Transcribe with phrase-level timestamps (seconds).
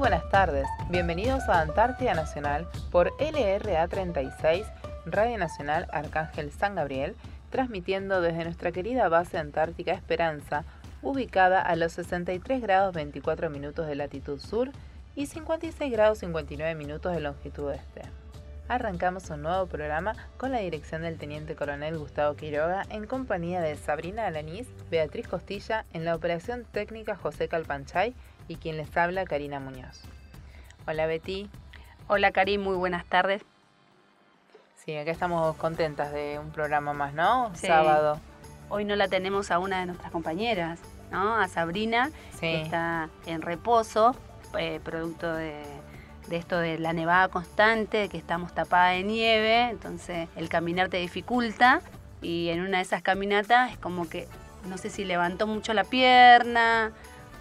[0.00, 4.66] buenas tardes, bienvenidos a Antártida Nacional por LRA 36,
[5.04, 7.14] Radio Nacional Arcángel San Gabriel,
[7.50, 10.64] transmitiendo desde nuestra querida base antártica Esperanza,
[11.02, 14.70] ubicada a los 63 grados 24 minutos de latitud sur
[15.16, 18.00] y 56 grados 59 minutos de longitud este.
[18.68, 23.76] Arrancamos un nuevo programa con la dirección del Teniente Coronel Gustavo Quiroga en compañía de
[23.76, 28.14] Sabrina Alanís, Beatriz Costilla, en la operación técnica José Calpanchay
[28.50, 30.00] y quien les habla Karina Muñoz.
[30.84, 31.48] Hola Betty.
[32.08, 33.42] Hola Cari, muy buenas tardes.
[34.84, 37.54] Sí, acá estamos contentas de un programa más, ¿no?
[37.54, 38.18] Sábado.
[38.68, 40.80] Hoy no la tenemos a una de nuestras compañeras,
[41.12, 41.36] ¿no?
[41.36, 42.10] A Sabrina,
[42.40, 44.16] que está en reposo,
[44.58, 45.62] eh, producto de
[46.28, 50.98] de esto de la nevada constante, que estamos tapada de nieve, entonces el caminar te
[50.98, 51.82] dificulta
[52.22, 54.28] y en una de esas caminatas es como que
[54.68, 56.92] no sé si levantó mucho la pierna,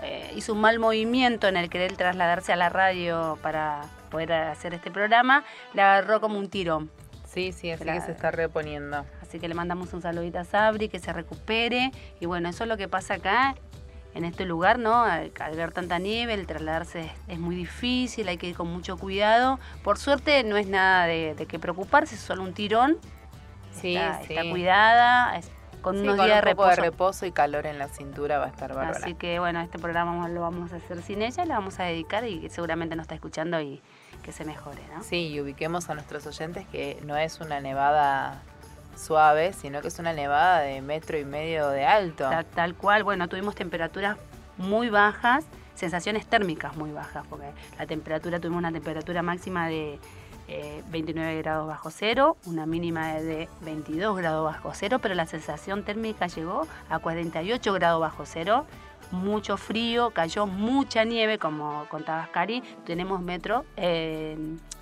[0.01, 4.73] eh, hizo un mal movimiento en el querer trasladarse a la radio para poder hacer
[4.73, 6.89] este programa, le agarró como un tirón.
[7.25, 9.05] Sí, sí, así que se está reponiendo.
[9.21, 11.91] Así que le mandamos un saludito a Sabri, que se recupere.
[12.19, 13.55] Y bueno, eso es lo que pasa acá
[14.15, 15.03] en este lugar, ¿no?
[15.03, 19.59] Al, ver tanta nieve, el trasladarse es, muy difícil, hay que ir con mucho cuidado.
[19.83, 22.97] Por suerte no es nada de, qué preocuparse, es solo un tirón.
[23.71, 25.39] Sí, está, está cuidada,
[25.81, 26.69] con unos días de reposo.
[26.69, 28.97] de reposo y calor en la cintura va a estar bárbaro.
[28.97, 32.25] Así que bueno, este programa lo vamos a hacer sin ella, la vamos a dedicar
[32.25, 33.81] y seguramente nos está escuchando y
[34.23, 35.03] que se mejore, ¿no?
[35.03, 38.41] Sí, y ubiquemos a nuestros oyentes que no es una nevada
[38.95, 42.29] suave, sino que es una nevada de metro y medio de alto.
[42.53, 44.17] Tal, cual, bueno, tuvimos temperaturas
[44.57, 49.99] muy bajas, sensaciones térmicas muy bajas, porque la temperatura, tuvimos una temperatura máxima de
[50.89, 55.83] 29 eh, grados bajo cero, una mínima de 22 grados bajo cero, pero la sensación
[55.83, 58.65] térmica llegó a 48 grados bajo cero,
[59.11, 63.65] mucho frío, cayó mucha nieve, como contabas Cari, tenemos metro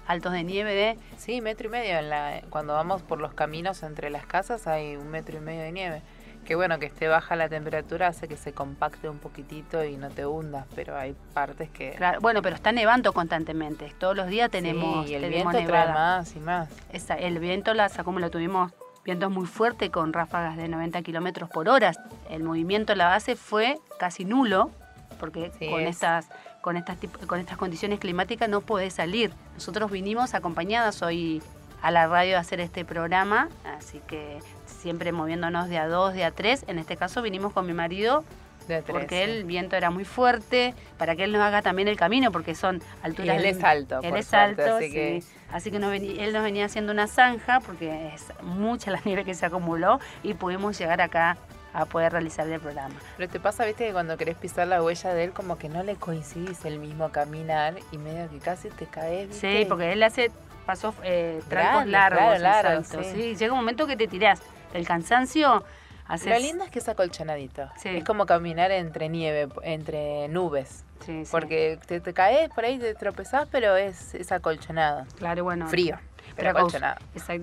[0.07, 0.97] altos de nieve de...
[1.17, 1.99] Sí, metro y medio.
[1.99, 5.61] En la, cuando vamos por los caminos entre las casas hay un metro y medio
[5.61, 6.01] de nieve.
[6.47, 10.09] Que bueno, que esté baja la temperatura hace que se compacte un poquitito y no
[10.09, 11.91] te hundas, pero hay partes que...
[11.91, 13.93] Claro, bueno, pero está nevando constantemente.
[13.99, 15.05] Todos los días tenemos...
[15.05, 16.69] Sí, y el viento trae más y más.
[16.93, 18.71] Esa, el viento, las, como lo tuvimos,
[19.03, 21.91] vientos muy fuerte con ráfagas de 90 kilómetros por hora.
[22.29, 24.71] El movimiento, la base fue casi nulo,
[25.19, 26.29] porque con estas
[26.61, 26.97] con estas,
[27.27, 29.33] con estas condiciones climáticas no puede salir.
[29.55, 31.41] Nosotros vinimos acompañadas hoy
[31.81, 34.39] a la radio a hacer este programa, así que
[34.87, 36.63] siempre moviéndonos de a dos, de a tres.
[36.67, 38.23] En este caso vinimos con mi marido
[38.69, 42.31] de porque el viento era muy fuerte, para que él nos haga también el camino,
[42.31, 43.35] porque son alturas...
[43.35, 43.99] él es alto.
[44.01, 48.27] Él es alto, así que, así que él nos venía haciendo una zanja, porque es
[48.43, 51.37] mucha la nieve que se acumuló, y pudimos llegar acá
[51.73, 52.95] a poder realizar el programa.
[53.17, 55.83] Pero te pasa, viste, que cuando querés pisar la huella de él, como que no
[55.83, 59.35] le coincidís el mismo caminar y medio que casi te caes.
[59.35, 60.31] Sí, porque él hace
[60.65, 63.35] pasos eh, largos, claro, sí.
[63.35, 64.41] Llega un momento que te tirás
[64.73, 65.63] del cansancio.
[66.07, 66.29] Haces...
[66.29, 67.69] Lo lindo es que es acolchonadito.
[67.83, 70.83] Es como caminar entre nieve, entre nubes.
[71.05, 75.05] Sí, porque te, te, caes, por ahí te tropezás, pero es, es acolchonado.
[75.17, 75.67] Claro, bueno.
[75.67, 75.99] Frío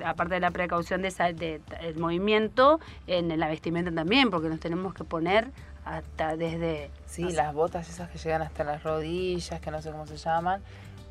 [0.04, 5.04] aparte de la precaución de, del movimiento, en la vestimenta también, porque nos tenemos que
[5.04, 5.48] poner
[5.84, 6.90] hasta desde...
[7.06, 10.62] Sí, las botas esas que llegan hasta las rodillas, que no sé cómo se llaman,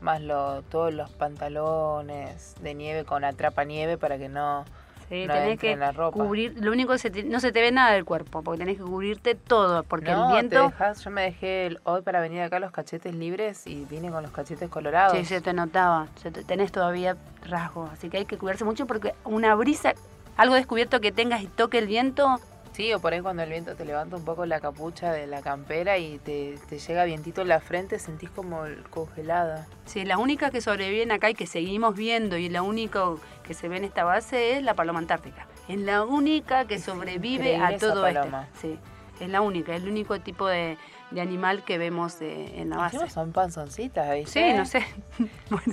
[0.01, 4.65] más lo, todos los pantalones de nieve con atrapa nieve para que no
[5.09, 5.77] Sí, tenés que
[6.11, 9.35] cubrir, lo único que no se te ve nada del cuerpo, porque tenés que cubrirte
[9.35, 10.71] todo, porque el viento...
[11.03, 14.69] yo me dejé hoy para venir acá los cachetes libres y vine con los cachetes
[14.69, 15.17] colorados.
[15.17, 16.07] Sí, se te notaba,
[16.47, 19.93] tenés todavía rasgos, así que hay que cuidarse mucho porque una brisa,
[20.37, 22.39] algo descubierto que tengas y toque el viento,
[22.73, 25.41] Sí, o por ahí cuando el viento te levanta un poco la capucha de la
[25.41, 29.67] campera y te, llega vientito en la frente, sentís como congelada.
[29.85, 33.03] Sí, la única que sobreviven acá y que seguimos viendo y la única
[33.43, 35.47] que se ve en esta base es la paloma antártica.
[35.67, 38.27] Es la única que sobrevive a todo esto.
[38.59, 38.79] Sí,
[39.19, 40.77] es la única, es el único tipo de,
[41.13, 43.09] de animal que vemos en la base.
[43.09, 44.51] son panzoncitas, ¿viste?
[44.51, 44.85] Sí, no sé.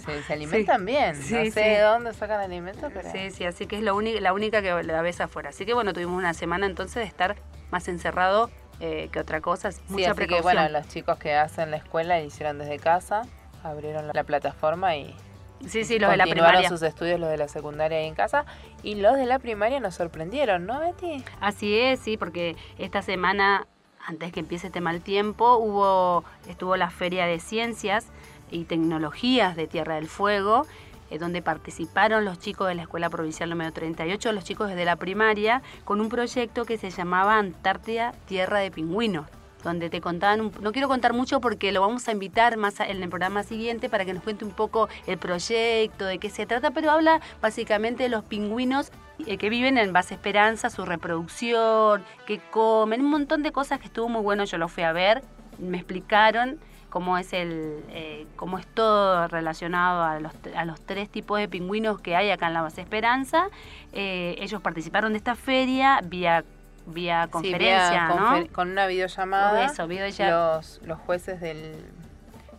[0.26, 1.19] se, alimentan bien.
[1.19, 3.10] no sé de dónde sacan alimentos, pero...
[3.10, 5.50] Sí, sí, así que es la única, la única que la ves afuera.
[5.50, 7.37] Así que bueno, tuvimos una semana entonces de estar
[7.70, 8.50] más encerrado
[8.81, 9.70] eh, que otra cosa.
[9.88, 13.22] Mucha así que bueno, los chicos que hacen la escuela hicieron desde casa,
[13.62, 15.14] abrieron la, plataforma y
[15.66, 16.69] Sí, sí, los de la primaria.
[16.69, 18.46] sus estudios, los de la secundaria ahí en casa.
[18.82, 21.22] Y los de la primaria nos sorprendieron, ¿no, Betty?
[21.40, 23.66] Así es, sí, porque esta semana
[24.06, 28.06] antes que empiece este mal tiempo, hubo, estuvo la Feria de Ciencias
[28.50, 30.67] y Tecnologías de Tierra del Fuego,
[31.11, 34.97] eh, donde participaron los chicos de la Escuela Provincial número 38, los chicos desde la
[34.97, 39.26] primaria, con un proyecto que se llamaba Antártida Tierra de Pingüinos.
[39.62, 43.08] donde te contaban, no quiero contar mucho porque lo vamos a invitar más en el
[43.11, 46.91] programa siguiente para que nos cuente un poco el proyecto, de qué se trata, pero
[46.91, 48.91] habla básicamente de los pingüinos
[49.25, 54.08] que viven en Base Esperanza, su reproducción, que comen, un montón de cosas que estuvo
[54.08, 55.22] muy bueno, yo lo fui a ver,
[55.58, 56.58] me explicaron
[56.90, 61.49] cómo es el eh, cómo es todo relacionado a los, a los, tres tipos de
[61.49, 63.46] pingüinos que hay acá en la base Esperanza.
[63.93, 66.44] Eh, ellos participaron de esta feria vía
[66.87, 68.46] vía conferencia, ¿no?
[68.52, 69.67] con una videollamada.
[69.67, 71.76] Eso, Los, los jueces del,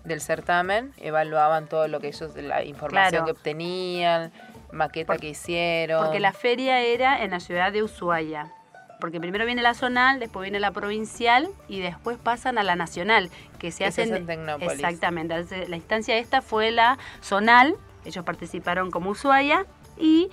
[0.05, 4.31] del certamen evaluaban todo lo que ellos, la información que obtenían,
[4.71, 6.03] maqueta que hicieron.
[6.03, 8.51] Porque la feria era en la ciudad de Ushuaia.
[8.99, 13.31] Porque primero viene la zonal, después viene la provincial y después pasan a la nacional,
[13.57, 14.73] que se en Tecnópolis.
[14.73, 15.67] Exactamente.
[15.67, 17.75] La instancia esta fue la zonal,
[18.05, 19.65] ellos participaron como Ushuaia
[19.97, 20.29] y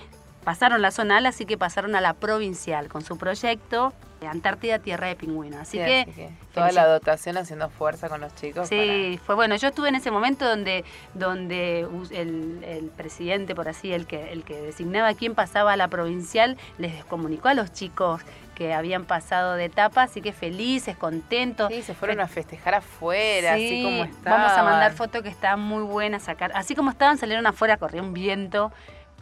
[0.49, 3.93] pasaron la zonal, así que pasaron a la provincial con su proyecto
[4.27, 5.61] Antártida Tierra de Pingüinos.
[5.61, 8.67] Así, que, toda la dotación haciendo fuerza con los chicos.
[8.67, 9.55] Sí, fue bueno.
[9.57, 14.59] Yo estuve en ese momento donde, donde el, presidente, por así, el que, el que
[14.59, 18.19] designaba quién pasaba a la provincial, les comunicó a los chicos
[18.55, 21.71] que habían pasado de etapa, así que felices, contentos.
[21.71, 24.41] Sí, se fueron a festejar afuera, así como estaban.
[24.41, 26.51] Vamos a mandar fotos que estaban muy buenas, sacar.
[26.55, 28.73] Así como estaban, salieron afuera, corrió un viento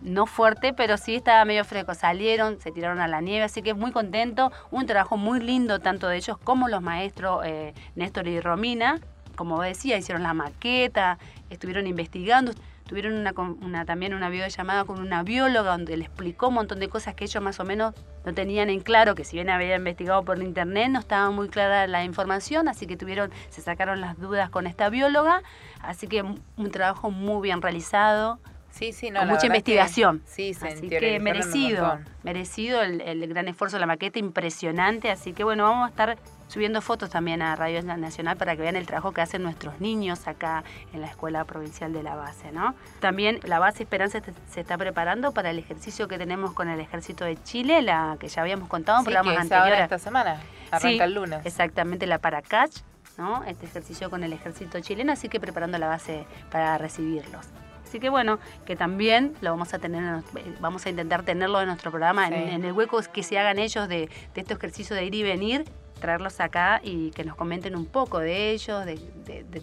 [0.01, 1.93] no fuerte, pero sí estaba medio fresco.
[1.93, 4.51] Salieron, se tiraron a la nieve, así que muy contento.
[4.71, 8.99] Un trabajo muy lindo, tanto de ellos como los maestros eh, Néstor y Romina.
[9.35, 12.53] Como decía, hicieron la maqueta, estuvieron investigando.
[12.87, 16.87] Tuvieron una, una, también una videollamada con una bióloga donde le explicó un montón de
[16.87, 17.93] cosas que ellos más o menos
[18.25, 21.85] no tenían en claro, que si bien había investigado por internet no estaba muy clara
[21.87, 25.43] la información, así que tuvieron, se sacaron las dudas con esta bióloga,
[25.81, 28.39] así que un trabajo muy bien realizado,
[28.77, 30.21] Sí, sí, no, con mucha investigación.
[30.25, 35.09] sí, así que merecido, merecido el, gran esfuerzo de la maqueta, impresionante.
[35.09, 38.75] Así que bueno, vamos a estar subiendo fotos también a Radio Nacional para que vean
[38.75, 40.63] el trabajo que hacen nuestros niños acá
[40.93, 42.75] en la Escuela Provincial de la Base, ¿no?
[42.99, 47.25] También la Base Esperanza se está preparando para el ejercicio que tenemos con el Ejército
[47.25, 49.83] de Chile, la que ya habíamos contado en sí, programas que anteriores.
[49.83, 50.39] esta semana,
[50.71, 51.45] arranca el lunes.
[51.45, 52.71] Exactamente, la Paracach,
[53.17, 53.43] ¿no?
[53.43, 57.45] Este ejercicio con el Ejército chileno, así que preparando la base para recibirlos.
[57.87, 60.21] Así que bueno, que también lo vamos a tener,
[60.59, 64.09] vamos a intentar tenerlo en nuestro programa, en, el hueco que se hagan ellos de,
[64.33, 65.65] de estos ejercicios de ir y venir,
[65.97, 68.97] traerlos acá y que nos comenten un poco de ellos, de,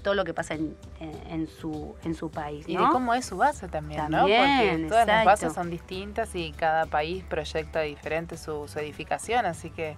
[0.02, 2.68] todo lo que pasa en, su, en su país.
[2.68, 4.22] Y de cómo es su base también, ¿no?
[4.22, 9.70] Porque todas las bases son distintas y cada país proyecta diferente su, su edificación, así
[9.70, 9.96] que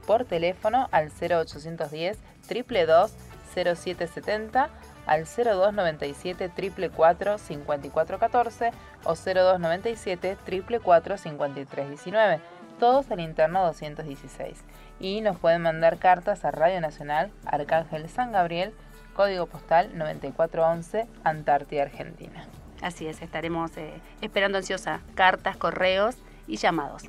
[0.07, 2.19] por teléfono al 0810
[2.49, 3.13] 222
[3.55, 4.69] 0770
[5.07, 6.51] al 0297
[6.95, 8.71] 444 5414
[9.05, 12.41] o 0297 444 5319,
[12.79, 14.65] todos al interno 216.
[15.01, 18.73] Y nos pueden mandar cartas a Radio Nacional Arcángel San Gabriel,
[19.15, 22.47] código postal 9411, Antártida, Argentina.
[22.83, 27.05] Así es, estaremos eh, esperando ansiosa cartas, correos y llamados.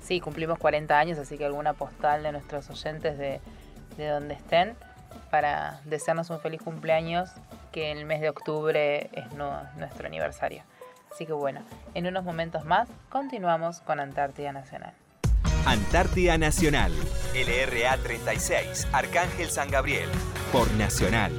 [0.00, 3.40] Sí, cumplimos 40 años, así que alguna postal de nuestros oyentes de,
[3.96, 4.74] de donde estén
[5.30, 7.30] para desearnos un feliz cumpleaños,
[7.72, 10.62] que el mes de octubre es nuestro aniversario.
[11.10, 11.60] Así que bueno,
[11.94, 14.94] en unos momentos más continuamos con Antártida Nacional.
[15.66, 16.92] Antártida Nacional,
[17.34, 20.08] LRA 36, Arcángel San Gabriel,
[20.52, 21.32] por Nacional.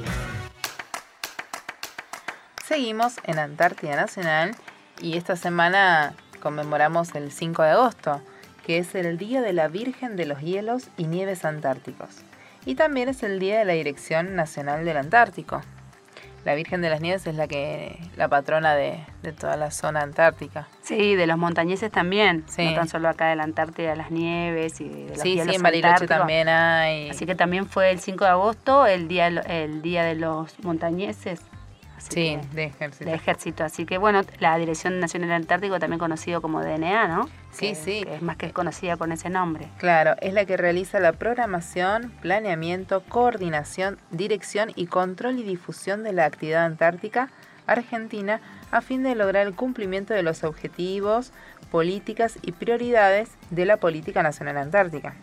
[2.64, 4.56] Seguimos en Antártida Nacional
[5.00, 8.22] y esta semana conmemoramos el 5 de agosto,
[8.66, 12.24] que es el Día de la Virgen de los Hielos y Nieves Antárticos
[12.66, 15.62] y también es el día de la Dirección Nacional del Antártico.
[16.44, 19.00] La Virgen de las Nieves es la que la patrona de,
[19.40, 20.68] toda la zona antártica.
[20.82, 22.44] Sí, de los montañeses también.
[22.48, 22.66] Sí.
[22.66, 25.54] No tan solo acá de la Antártida, de las nieves y de los Sí, sí,
[25.54, 27.08] en Bariloche también hay.
[27.08, 31.40] Así que también fue el 5 de agosto, el día, el día de los montañeses
[32.08, 33.10] sí, de ejército.
[33.10, 33.64] De ejército.
[33.64, 37.28] Así que bueno, la Dirección Nacional Antártico, también conocido como DNA, ¿no?
[37.50, 38.04] Sí, sí.
[38.08, 39.68] es más que conocida con ese nombre.
[39.78, 46.12] Claro, es la que realiza la programación, planeamiento, coordinación, dirección y control y difusión de
[46.12, 47.30] la actividad antártica
[47.66, 51.32] argentina a fin de lograr el cumplimiento de los objetivos,
[51.70, 55.14] políticas y prioridades de la política nacional antártica.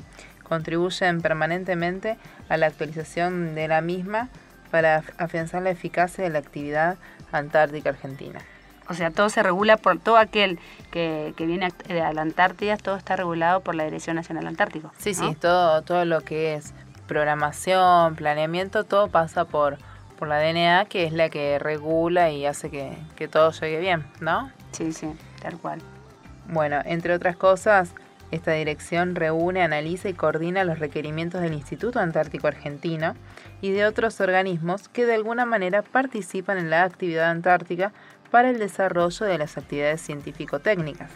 [0.43, 2.17] Contribuyen permanentemente
[2.49, 4.29] a la actualización de la misma
[4.71, 6.97] para afianzar la eficacia de la actividad
[7.31, 8.39] antártica argentina.
[8.89, 10.59] O sea, todo se regula por todo aquel
[10.91, 14.91] que, viene a la Antártida, todo está regulado por la Dirección Nacional Antártico.
[14.97, 16.73] Sí, sí, todo, todo lo que es
[17.07, 19.77] programación, planeamiento, todo pasa por,
[20.19, 24.05] por la DNA, que es la que regula y hace que, que todo llegue bien,
[24.19, 24.51] ¿no?
[24.73, 25.07] Sí, sí,
[25.41, 25.81] tal cual.
[26.47, 27.93] Bueno, entre otras cosas,
[28.31, 33.15] esta dirección reúne, analiza y coordina los requerimientos del Instituto Antártico Argentino
[33.61, 37.91] y de otros organismos que de alguna manera participan en la actividad antártica
[38.31, 41.11] para el desarrollo de las actividades científico-técnicas,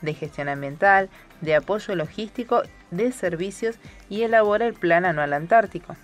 [0.00, 1.10] de gestión ambiental,
[1.42, 3.76] de apoyo logístico, de servicios
[4.08, 5.94] y elabora el Plan Anual Antártico,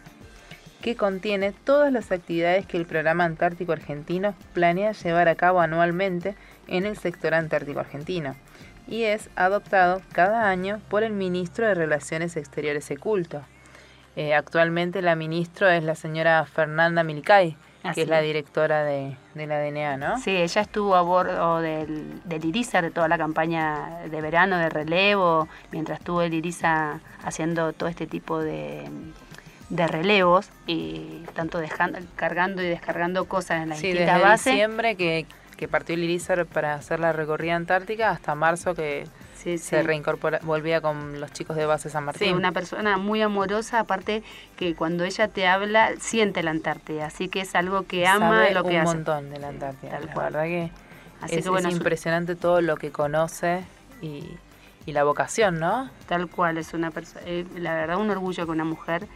[0.83, 6.35] que contiene todas las actividades que el Programa Antártico Argentino planea llevar a cabo anualmente
[6.67, 8.37] en el sector antártico argentino
[8.89, 13.43] y es adoptado cada año por el ministro de Relaciones Exteriores y Culto.
[14.17, 17.57] Eh, actualmente la ministra es la señora Fernanda Milicay,
[17.95, 20.19] que es la directora de, la DNA, ¿no?
[20.19, 24.69] Sí, ella estuvo a bordo del, del IRISA, de toda la campaña de verano de
[24.69, 28.89] relevo, mientras estuvo el IRISA haciendo todo este tipo de,
[29.73, 34.53] de relevos y tanto dejando, cargando y descargando cosas en la sí, distintas desde bases.
[34.53, 39.07] diciembre que, que partió el IRISA para hacer la recorrida antártica hasta marzo que
[39.59, 42.29] se reincorpora, volvía con los chicos de base San Martín.
[42.29, 44.23] Sí, una persona muy amorosa, aparte
[44.57, 48.65] que cuando ella te habla siente la Antártida, así que es algo que ama lo
[48.65, 48.91] que hace.
[48.91, 50.71] un montón de la Antártida, la verdad que,
[51.29, 53.65] es, impresionante todo lo que conoce
[54.01, 54.37] y,
[54.87, 55.89] la vocación, ¿no?
[56.07, 59.07] Tal cual, es una persona, eh, la verdad un orgullo que una mujer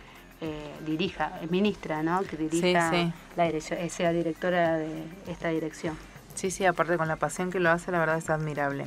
[0.41, 2.23] eh, dirija, ministra, ¿no?
[2.23, 5.97] Que dirija la dirección, sea directora de esta dirección.
[6.37, 8.87] Sí, sí, aparte con la pasión que lo hace, la verdad es admirable.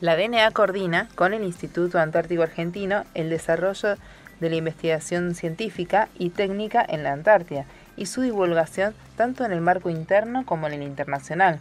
[0.00, 3.94] La DNA coordina con el Instituto Antártico Argentino el desarrollo
[4.40, 9.60] de la investigación científica y técnica en la Antártida y su divulgación tanto en el
[9.60, 11.60] marco interno como en el internacional.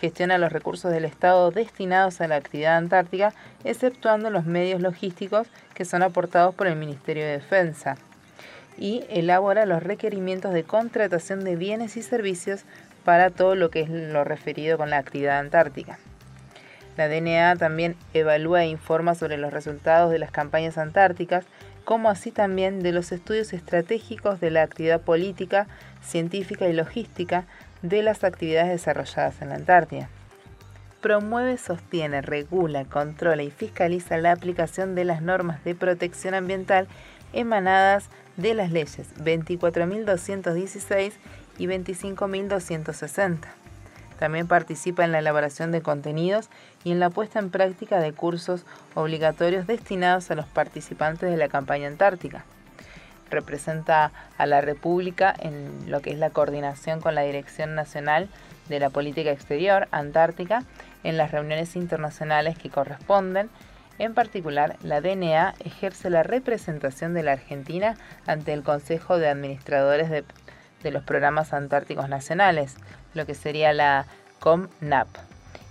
[0.00, 3.34] Gestiona los recursos del Estado destinados a la actividad antártica,
[3.64, 7.96] exceptuando los medios logísticos que son aportados por el Ministerio de Defensa.
[8.78, 12.64] Y elabora los requerimientos de contratación de bienes y servicios
[13.06, 16.00] para todo lo que es lo referido con la actividad antártica.
[16.96, 21.44] La DNA también evalúa e informa sobre los resultados de las campañas antárticas,
[21.84, 25.68] como así también de los estudios estratégicos de la actividad política,
[26.02, 27.44] científica y logística
[27.80, 30.08] de las actividades desarrolladas en la Antártida.
[31.00, 36.88] Promueve, sostiene, regula, controla y fiscaliza la aplicación de las normas de protección ambiental
[37.32, 41.12] emanadas de las leyes 24.216
[41.58, 43.38] y 25.260
[44.18, 46.48] también participa en la elaboración de contenidos
[46.84, 51.48] y en la puesta en práctica de cursos obligatorios destinados a los participantes de la
[51.48, 52.44] campaña antártica.
[53.30, 58.28] Representa a la República en lo que es la coordinación con la Dirección Nacional
[58.68, 60.62] de la Política Exterior Antártica
[61.04, 63.50] en las reuniones internacionales que corresponden.
[63.98, 67.96] En particular, la DNA ejerce la representación de la Argentina
[68.26, 70.24] ante el Consejo de Administradores de,
[70.86, 72.76] de los Programas Antárticos Nacionales,
[73.12, 74.06] lo que sería la
[74.38, 75.08] COMNAP,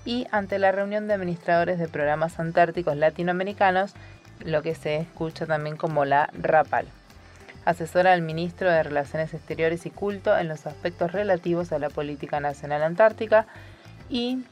[0.04, 3.94] y ante la reunión de administradores de programas antárticos latinoamericanos,
[4.44, 6.88] lo que se escucha también como la RAPAL.
[7.64, 12.42] Asesora al ministro de Relaciones Exteriores y Culto en los aspectos relativos a la política
[12.42, 13.48] nacional antártica
[14.10, 14.44] y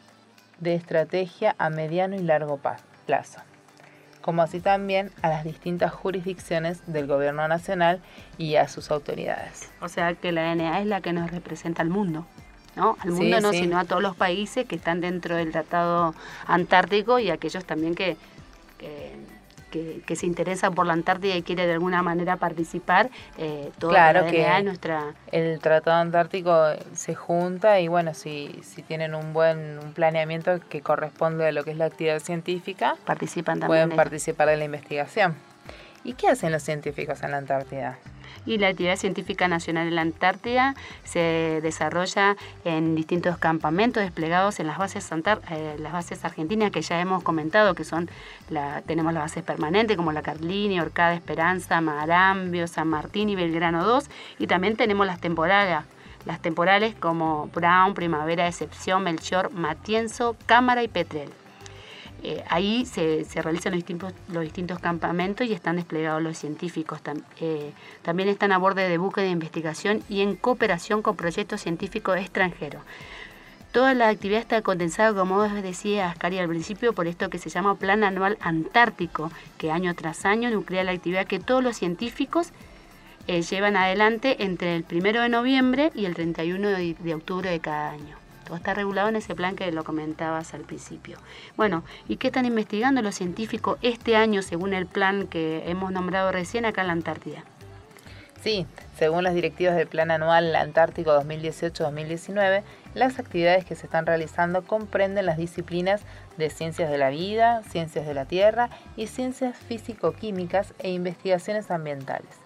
[0.61, 2.57] de estrategia a mediano y largo
[3.05, 3.41] plazo,
[4.23, 8.01] como así también a las distintas jurisdicciones del gobierno nacional
[8.37, 9.69] y a sus autoridades.
[9.81, 12.25] O sea que la DNA es la que nos representa al mundo.
[12.77, 12.97] ¿no?
[13.01, 16.15] Al mundo no, sino a todos los países que están dentro del Tratado
[16.47, 18.17] Antártico y aquellos también que,
[18.77, 19.11] que,
[20.15, 23.09] se interesan por la Antártida y quieren de alguna manera participar.
[23.37, 25.13] Eh, claro que nuestra...
[25.31, 26.53] el Tratado Antártico
[26.93, 31.63] se junta y bueno, si, si tienen un buen un planeamiento que corresponde a lo
[31.63, 35.35] que es la actividad científica, participan también pueden participar de la investigación.
[36.03, 37.97] ¿Y qué hacen los científicos en la Antártida?
[38.45, 42.35] Y la actividad científica nacional en la Antártida se desarrolla
[42.65, 45.09] en distintos campamentos desplegados en las bases,
[45.51, 48.09] eh, las bases argentinas que ya hemos comentado, que son,
[48.49, 53.85] la, tenemos las bases permanentes como la Carlini, Orcada, Esperanza, Marambio, San Martín y Belgrano
[53.85, 54.05] 2,
[54.39, 55.85] y también tenemos las temporadas
[56.25, 61.29] las temporales como Brown, Primavera, Excepción, Melchor, Matienzo, Cámara y Petrel.
[62.25, 67.01] Eh, ahí se, realizan los distintos, campamentos y están desplegados los científicos.
[67.41, 72.17] Eh, también están a borde de búsqueda de investigación y en cooperación con proyectos científicos
[72.17, 72.81] extranjeros.
[73.73, 77.75] Toda la actividad está condensada, como decía Ascari al principio, por esto que se llama
[77.75, 82.53] Plan Anual Antártico, que año tras año nuclea la actividad que todos los científicos
[83.25, 87.91] eh, llevan adelante entre el 1 de noviembre y el 31 de, octubre de cada
[87.91, 88.22] año.
[88.45, 91.17] Todo está regulado en ese plan que lo comentabas al principio.
[91.55, 96.31] Bueno, ¿y qué están investigando los científicos este año según el plan que hemos nombrado
[96.31, 97.43] recién acá en la Antártida?
[98.43, 98.67] Sí,
[98.99, 105.25] según las directivas del Plan Anual Antártico 2018-2019, las actividades que se están realizando comprenden
[105.25, 106.01] las disciplinas
[106.37, 112.42] de ciencias de la vida, ciencias de la tierra y ciencias físico-químicas e investigaciones ambientales.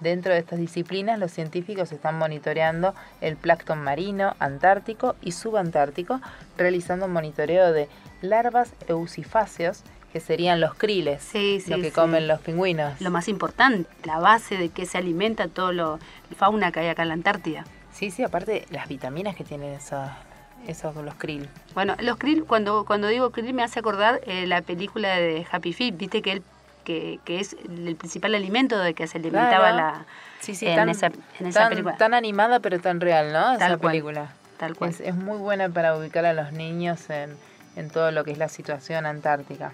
[0.00, 6.20] Dentro de estas disciplinas, los científicos están monitoreando el plancton marino, antártico y subantártico,
[6.56, 7.88] realizando un monitoreo de
[8.22, 11.22] larvas eucifáceos, que serían los kriles,
[11.66, 13.00] lo que comen los pingüinos.
[13.00, 15.98] Lo más importante, la base de que se alimenta todo lo
[16.36, 17.64] fauna que hay acá en la Antártida.
[17.92, 20.08] Sí, sí, aparte las vitaminas que tienen esos,
[20.66, 21.48] esos los krill.
[21.74, 25.72] Bueno, los krill, cuando, cuando digo krill me hace acordar eh, la película de Happy
[25.72, 26.42] Feet, viste que él
[26.88, 30.06] que, que, es el principal alimento de que se alimentaba la
[30.40, 31.98] sí, sí, en, esa, en esa película.
[31.98, 33.58] Tan animada pero tan real, ¿no?
[33.58, 34.30] Tal esa película.
[34.56, 34.88] Tal cual.
[34.88, 37.36] Es, es, muy buena para ubicar a los niños en,
[37.76, 39.72] en todo lo que es la situación antártica.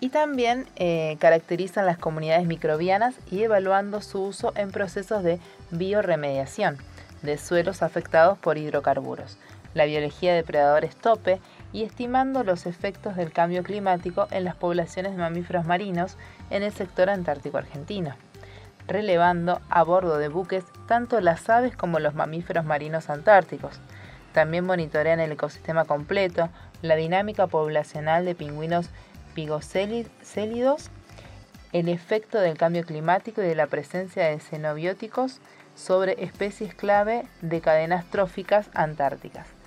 [0.00, 5.40] Y también eh, caracterizan las comunidades microbianas y evaluando su uso en procesos de
[5.70, 6.78] bioremediación
[7.20, 9.36] de suelos afectados por hidrocarburos,
[9.74, 11.40] la biología de predadores tope
[11.72, 16.16] y estimando los efectos del cambio climático en las poblaciones de mamíferos marinos
[16.50, 18.14] en el sector antártico argentino,
[18.86, 23.78] relevando a bordo de buques tanto las aves como los mamíferos marinos antárticos.
[24.32, 26.48] También monitorean el ecosistema completo,
[26.82, 28.88] la dinámica poblacional de pingüinos
[29.34, 30.90] pigocélidos,
[31.72, 35.40] el efecto del cambio climático y de la presencia de xenobióticos
[35.74, 39.57] sobre especies clave de cadenas tróficas antárticas.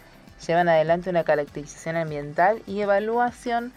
[0.45, 3.73] Llevan adelante una caracterización ambiental y evaluación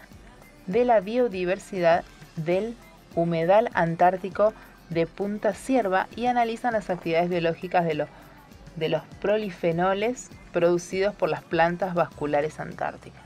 [0.67, 2.03] de la biodiversidad
[2.35, 2.75] del
[3.15, 4.53] humedal antártico
[4.89, 8.07] de Punta Cierva y analizan las actividades biológicas de,
[8.75, 13.21] de los prolifenoles producidos por las plantas vasculares antárticas.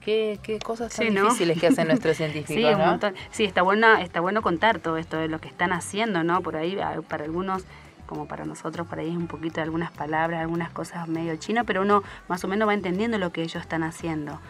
[0.00, 4.78] Qué, cosas tan difíciles que hacen nuestros científicos, sí, Sí, está bueno, está bueno contar
[4.78, 6.40] todo esto de lo que están haciendo, ¿no?
[6.40, 7.64] Por ahí, para algunos
[8.08, 11.64] como para nosotros por ahí es un poquito de algunas palabras, algunas cosas medio chino,
[11.64, 14.40] pero uno más o menos va entendiendo lo que ellos están haciendo.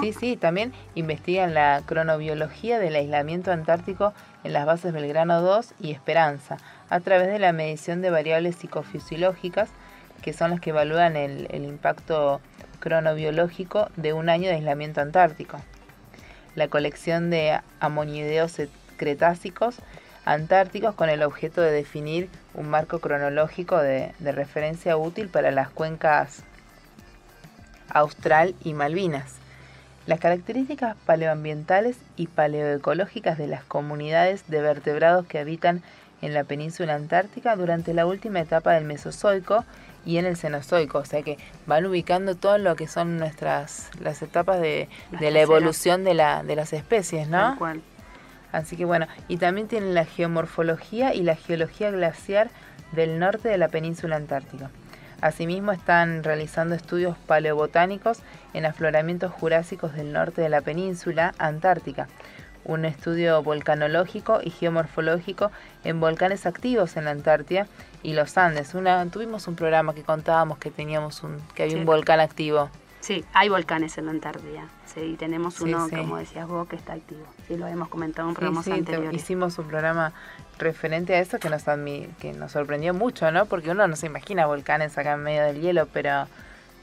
[0.00, 4.12] Sí, sí, también investigan la cronobiología del aislamiento antártico
[4.44, 6.58] en las bases Belgrano 2 y Esperanza,
[6.90, 9.70] a través de la medición de variables psicofisiológicas,
[10.20, 12.40] que son las que evalúan el, impacto
[12.80, 15.58] cronobiológico de un año de aislamiento antártico.
[16.54, 18.60] La colección de amonideos
[18.98, 19.76] cretásicos
[20.24, 26.42] antárticos con el objeto de definir un marco cronológico de, referencia útil para las cuencas
[27.88, 29.34] Austral y Malvinas.
[30.06, 35.82] Las características paleoambientales y paleoecológicas de las comunidades de vertebrados que habitan
[36.22, 39.64] en la península antártica durante la última etapa del Mesozoico
[40.04, 44.22] y en el Cenozoico, o sea que van ubicando todo lo que son nuestras las
[44.22, 44.88] etapas de,
[45.20, 47.56] de la evolución de, la, de las especies, ¿no?
[48.52, 52.50] Así que bueno, y también tienen la geomorfología y la geología glaciar
[52.92, 54.70] del norte de la península antártica.
[55.22, 58.18] Asimismo están realizando estudios paleobotánicos
[58.54, 62.08] en afloramientos jurásicos del norte de la península antártica,
[62.64, 65.50] un estudio volcanológico y geomorfológico
[65.84, 67.66] en volcanes activos en la Antártida
[68.02, 68.74] y los Andes.
[68.74, 72.70] Una, tuvimos un programa que contábamos que teníamos un, que había un volcán activo.
[73.02, 74.68] Sí, hay volcanes en la Antártida.
[74.86, 77.24] Sí, y tenemos uno, como decías vos, que está activo.
[77.48, 79.20] Sí, lo hemos comentado en programas anteriores.
[79.20, 80.12] Hicimos un programa
[80.58, 83.46] referente a eso que nos, que nos sorprendió mucho, ¿no?
[83.46, 86.28] Porque uno no se imagina volcanes acá en medio del hielo, pero,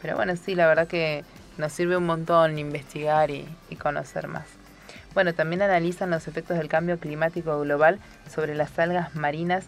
[0.01, 1.23] pero bueno, sí, la verdad que
[1.58, 4.45] nos sirve un montón investigar y, y conocer más.
[5.13, 7.97] Bueno, también analizan los efectos del cambio climático global
[8.29, 9.67] sobre las algas marinas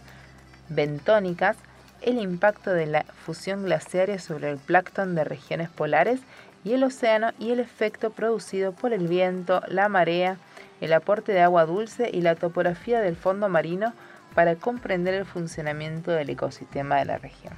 [0.68, 1.56] bentónicas
[2.02, 6.20] el impacto de la fusión glaciaria sobre el plancton de regiones polares
[6.64, 10.38] y el océano y el efecto producido por el viento, la marea,
[10.80, 13.94] el aporte de agua dulce y la topografía del fondo marino
[14.36, 17.54] para comprender el funcionamiento del ecosistema de la región.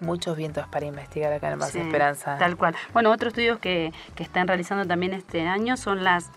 [0.00, 2.38] Muchos vientos para investigar acá en Más Esperanza.
[2.38, 2.74] Tal cual.
[2.92, 6.30] Bueno, otros estudios que, que están realizando también este año son las,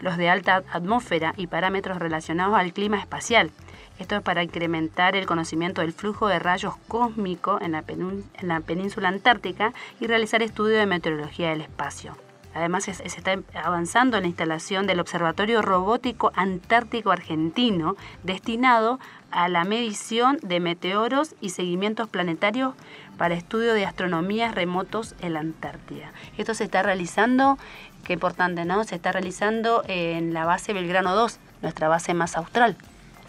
[0.00, 3.50] los de alta atmósfera y parámetros relacionados al clima espacial.
[3.98, 9.72] Esto es para incrementar el conocimiento del flujo de rayos cósmicos en la, península antártica
[9.98, 12.16] y realizar estudios de meteorología del espacio.
[12.54, 18.98] Además, se, está avanzando en la instalación del Observatorio Robótico Antártico Argentino, destinado
[19.30, 22.74] a la medición de meteoros y seguimientos planetarios
[23.18, 26.12] para estudio de astronomías remotos en la Antártida.
[26.38, 27.58] Esto se está realizando,
[28.04, 28.84] qué importante, ¿no?
[28.84, 32.76] Se está realizando en la base Belgrano 2, nuestra base más austral.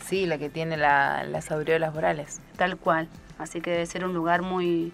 [0.05, 2.41] Sí, la que tiene las aureolas borales.
[2.57, 3.07] Tal cual.
[3.37, 4.91] Así que debe ser un lugar muy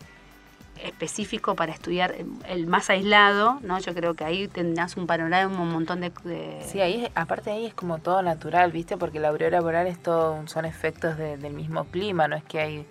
[0.83, 2.15] específico para estudiar
[2.47, 3.79] el más aislado, ¿no?
[3.79, 6.11] Yo creo que ahí tendrás un panorama, un montón de,
[6.65, 8.97] Sí, ahí, aparte ahí es como todo natural, ¿viste?
[8.97, 12.85] Porque la aureola boral es todo, son efectos del mismo clima, no es que hay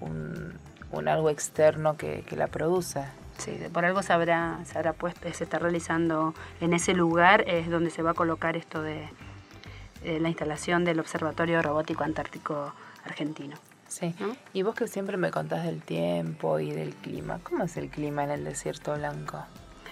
[0.00, 0.58] un,
[1.06, 3.04] algo externo que, la produce.
[3.40, 7.70] Sí, por algo se habrá, se habrá puesto, se está realizando en ese lugar, es
[7.70, 9.08] donde se va a colocar esto de,
[10.04, 12.72] la instalación del Observatorio Robótico Antártico
[13.04, 13.56] Argentino.
[13.88, 14.14] Sí.
[14.52, 18.24] Y vos que siempre me contás del tiempo y del clima, ¿cómo es el clima
[18.24, 19.44] en el desierto blanco?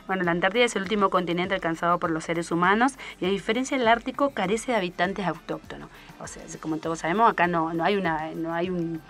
[0.06, 3.76] Bueno, la Antártida es el último continente alcanzado por los seres humanos y a diferencia
[3.76, 5.90] del Ártico carece de habitantes autóctonos.
[6.20, 9.02] O sea, como todos sabemos, acá no, no hay una, no hay un,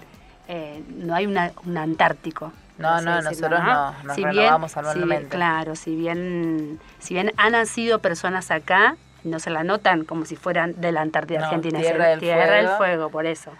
[0.49, 2.53] eh, no hay una, un Antártico.
[2.79, 5.29] No, no, nosotros no, nos renovamos anualmente.
[5.29, 10.37] claro, si bien, si bien han nacido personas acá, no se la notan como si
[10.37, 12.69] fueran de la Antártida Argentina, tierra, del, tierra fuego.
[12.69, 13.53] del fuego, por eso.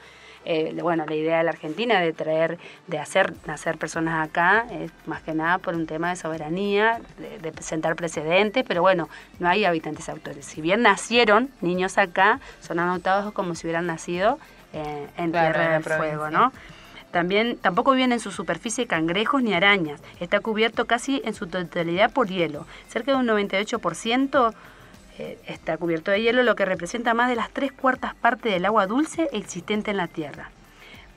[0.45, 4.91] Eh, bueno, la idea de la Argentina de traer, de hacer nacer personas acá, es
[5.05, 9.67] más que nada por un tema de soberanía, de, presentar precedentes, pero bueno, no hay
[9.67, 10.47] habitantes autores.
[10.47, 14.39] Si bien nacieron niños acá, son anotados como si hubieran nacido
[14.73, 16.53] eh, en Tierra del Fuego, ¿no?
[17.11, 20.01] También tampoco viven en su superficie cangrejos ni arañas.
[20.21, 22.67] Está cubierto casi en su totalidad por hielo.
[22.89, 24.55] Cerca de un 98%
[25.19, 28.65] eh, está cubierto de hielo, lo que representa más de las tres cuartas partes del
[28.67, 30.51] agua dulce existente en la Tierra.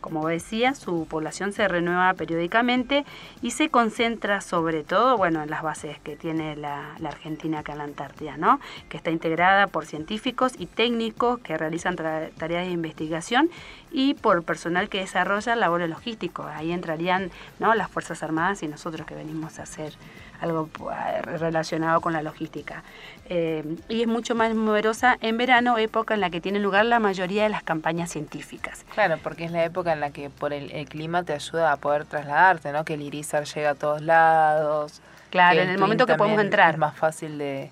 [0.01, 3.05] Como decía, su población se renueva periódicamente
[3.43, 7.77] y se concentra sobre todo bueno, en las bases que tiene la, Argentina acá en
[7.77, 8.59] la Antártida, ¿no?
[8.89, 13.51] que está integrada por científicos y técnicos que realizan tareas de investigación
[13.91, 16.47] y por personal que desarrolla labores logísticos.
[16.47, 17.73] Ahí entrarían ¿no?
[17.75, 19.93] las Fuerzas Armadas y nosotros que venimos a hacer
[20.41, 22.83] algo eh, relacionado con la logística.
[23.29, 26.99] Eh, y es mucho más numerosa en verano, época en la que tiene lugar la
[26.99, 28.85] mayoría de las campañas científicas.
[28.93, 32.05] Claro, porque es la época en la que por el, clima te ayuda a poder
[32.05, 32.83] trasladarte, ¿no?
[32.83, 35.01] Que el irizar llega a todos lados.
[35.29, 36.73] Claro, en el momento que podemos entrar.
[36.73, 37.71] Es más fácil de,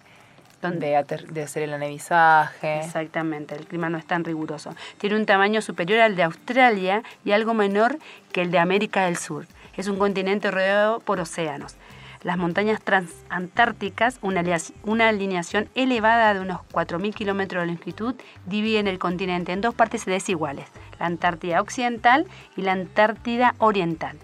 [0.61, 2.79] de, de, hacer el anevisaje.
[2.79, 4.75] Exactamente, el clima no es tan riguroso.
[4.97, 7.97] Tiene un tamaño superior al de Australia y algo menor
[8.31, 9.45] que el de América del Sur.
[9.77, 11.75] Es un continente rodeado por océanos.
[12.21, 14.43] Las montañas transantárticas, una,
[14.83, 20.03] una alineación elevada de unos 4.000 kilómetros de longitud, dividen el continente en dos partes
[20.03, 20.67] desiguales,
[20.99, 24.17] la Antártida Occidental y la Antártida Oriental.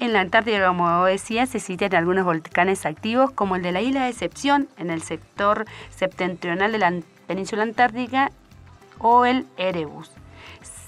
[0.00, 4.04] En la Antártida, como decía, se citan algunos volcanes activos, como el de la isla
[4.04, 6.94] de Excepción, en el sector septentrional de la
[7.26, 8.32] península antártica,
[8.98, 10.10] o el Erebus.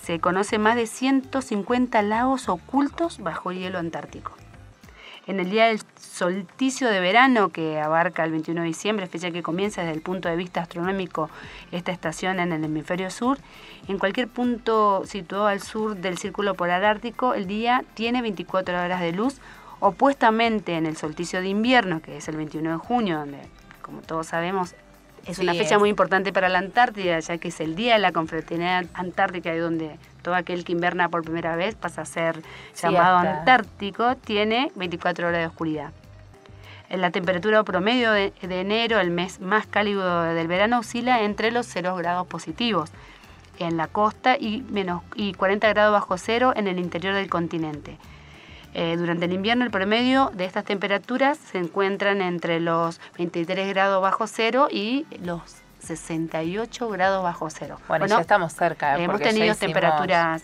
[0.02, 4.32] Se conoce más de 150 lagos ocultos bajo hielo antártico
[5.26, 9.42] en el día del solsticio de verano que abarca el 21 de diciembre, fecha que
[9.42, 11.30] comienza desde el punto de vista astronómico
[11.70, 13.38] esta estación en el hemisferio sur,
[13.88, 19.00] en cualquier punto situado al sur del círculo polar ártico, el día tiene 24 horas
[19.00, 19.40] de luz,
[19.80, 23.38] opuestamente en el solsticio de invierno, que es el 21 de junio, donde,
[23.80, 24.74] como todos sabemos,
[25.26, 28.12] es una fecha muy importante para la Antártida, ya que es el día de la
[28.12, 32.42] confraternidad antártica, donde todo aquel que inverna por primera vez pasa a ser
[32.80, 35.92] llamado antártico, tiene 24 horas de oscuridad.
[36.88, 41.66] En la temperatura promedio de, enero, el mes más cálido del verano, oscila entre los
[41.66, 42.90] 0 grados positivos
[43.58, 47.96] en la costa y, menos, y 40 grados bajo cero en el interior del continente.
[48.74, 54.00] Eh, durante el invierno el promedio de estas temperaturas se encuentran entre los 23 grados
[54.00, 55.42] bajo cero y los
[55.80, 57.78] 68 grados bajo cero.
[57.88, 58.98] Bueno, ya estamos cerca.
[58.98, 60.42] hemos tenido temperaturas...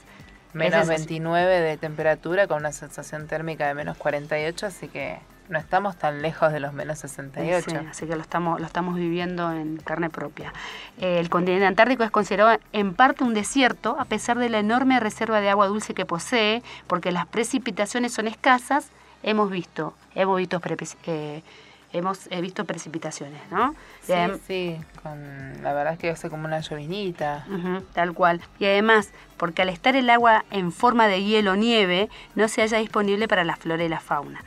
[0.54, 5.96] Menos 29 de temperatura con una sensación térmica de menos 48, así que no estamos
[5.96, 7.70] tan lejos de los menos 68.
[7.70, 10.52] Sí, así que lo estamos, lo estamos viviendo en carne propia.
[11.00, 15.40] el continente antártico es considerado en parte un desierto, a pesar de la enorme reserva
[15.40, 18.90] de agua dulce que posee, porque las precipitaciones son escasas.
[19.22, 20.60] Hemos visto, hemos visto
[21.06, 21.42] eh,
[21.92, 23.74] hemos visto precipitaciones, ¿no?
[24.02, 24.14] Sí,
[24.46, 27.46] sí, con, la verdad es que hace como una llovinita.
[27.94, 28.40] tal cual.
[28.58, 32.62] Y además, porque al estar el agua en forma de hielo o nieve, no se
[32.62, 34.40] halla disponible para la flora y la fauna.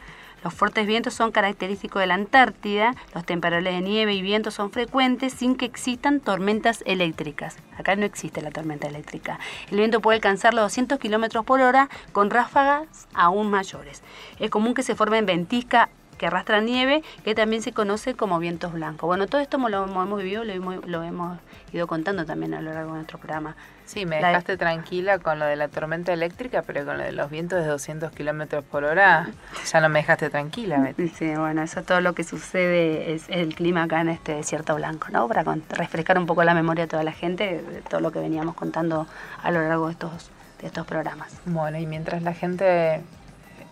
[0.44, 4.72] Los fuertes vientos son característicos de la Antártida, los temporales de nieve y viento son
[4.72, 7.58] frecuentes sin que existan tormentas eléctricas.
[7.78, 9.40] Acá no existe la tormenta eléctrica.
[9.70, 14.02] El viento puede alcanzar los 200 km por hora con ráfagas aún mayores.
[14.40, 18.74] Es común que se formen ventiscas que arrastran nieve, que también se conoce como vientos
[18.74, 19.08] blancos.
[19.08, 21.40] Bueno, todo esto lo, hemos vivido, lo hemos, lo hemos
[21.74, 23.56] ido contando también a lo largo de nuestro programa.
[23.92, 27.30] Sí, me dejaste tranquila con lo de la tormenta eléctrica, pero con lo de los
[27.30, 29.28] vientos de 200 kilómetros por hora
[29.70, 31.10] ya no me dejaste tranquila, Betty.
[31.22, 35.08] Sí, bueno, eso todo lo que sucede es el clima acá en este desierto blanco,
[35.12, 35.28] ¿no?
[35.28, 38.56] Para refrescar un poco la memoria de toda la gente de todo lo que veníamos
[38.56, 39.08] contando
[39.44, 41.34] a lo largo de estos, de estos programas.
[41.46, 43.02] Bueno, y mientras la gente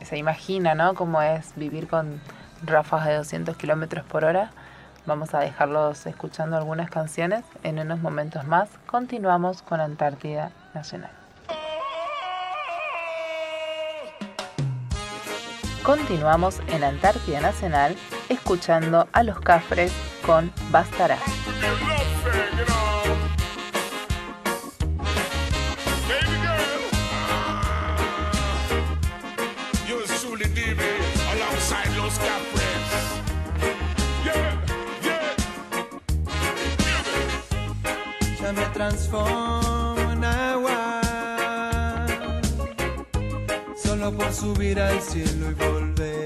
[0.03, 0.95] se imagina, ¿no?
[0.95, 2.19] Cómo es vivir con
[2.61, 4.51] ráfagas de 200 kilómetros por hora
[5.09, 7.43] Vamos a dejarlos escuchando algunas canciones.
[7.63, 11.09] En unos momentos más continuamos con Antártida Nacional.
[15.81, 17.95] Continuamos en Antártida Nacional
[18.29, 19.91] escuchando a los Cafres
[20.27, 21.17] con Bastará.
[44.39, 46.18] Subir al cielo y volver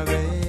[0.00, 0.39] otra vez.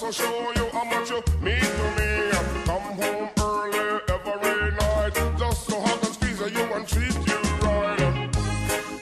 [0.00, 2.30] just to show you how much you mean to me.
[2.64, 8.30] Come home early every night, just to hug and squeeze you and treat you right.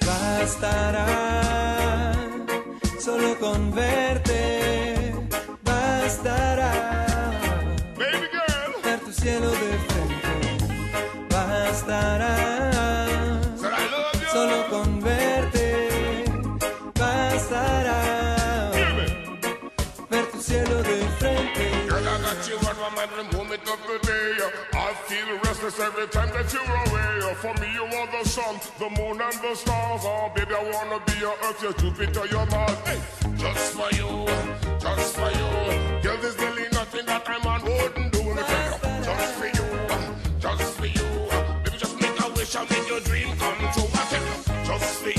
[0.00, 1.06] Bastará
[2.98, 5.14] solo con verte,
[5.62, 6.72] bastará.
[7.96, 9.50] Baby girl, ver tu cielo
[22.48, 24.36] that you run my mind and warm it up today.
[24.72, 27.34] I feel restless every time that you're away.
[27.36, 30.02] For me, you are the sun, the moon, and the stars.
[30.04, 32.78] Oh, baby, I wanna be your Earth, your Jupiter, your Mars.
[32.86, 33.00] Hey,
[33.36, 34.26] just for you,
[34.80, 36.02] just for you.
[36.02, 38.18] Girl, there's really nothing that I'm on wouldn't do.
[39.02, 39.66] Just for you,
[40.40, 41.06] just for you.
[41.64, 43.88] Baby, just make a wish and make your dream come true.
[44.64, 45.17] Just for you.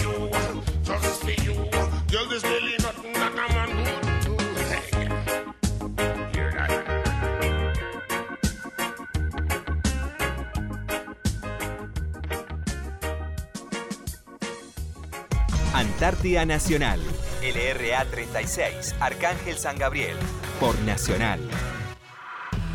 [16.20, 17.00] Antártida Nacional,
[17.42, 20.18] LRA 36, Arcángel San Gabriel,
[20.60, 21.40] por Nacional.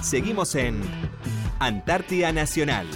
[0.01, 0.81] Seguimos en
[1.59, 2.87] Antártida Nacional.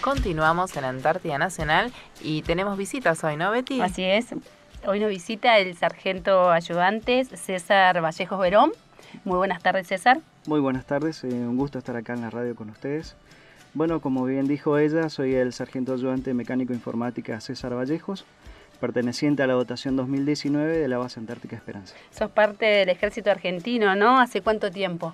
[0.00, 1.92] Continuamos en Antártida Nacional
[2.22, 3.82] y tenemos visitas hoy, ¿no, Betty?
[3.82, 4.28] Así es.
[4.86, 8.72] Hoy nos visita el sargento ayudante César Vallejos Verón.
[9.24, 10.22] Muy buenas tardes, César.
[10.46, 13.16] Muy buenas tardes, eh, un gusto estar acá en la radio con ustedes.
[13.74, 18.24] Bueno, como bien dijo ella, soy el sargento ayudante mecánico informática César Vallejos,
[18.78, 21.96] perteneciente a la votación 2019 de la base Antártica Esperanza.
[22.12, 24.20] Sos parte del ejército argentino, ¿no?
[24.20, 25.12] ¿Hace cuánto tiempo?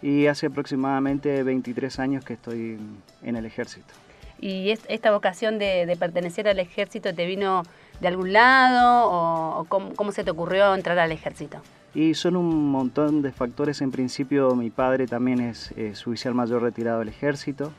[0.00, 2.78] Y hace aproximadamente 23 años que estoy
[3.22, 3.92] en el ejército.
[4.40, 7.62] ¿Y esta vocación de, pertenecer al ejército te vino
[8.00, 11.58] de algún lado o, cómo, se te ocurrió entrar al ejército?
[11.94, 13.82] Y son un montón de factores.
[13.82, 15.74] En principio mi padre también es,
[16.06, 17.70] oficial mayor retirado del ejército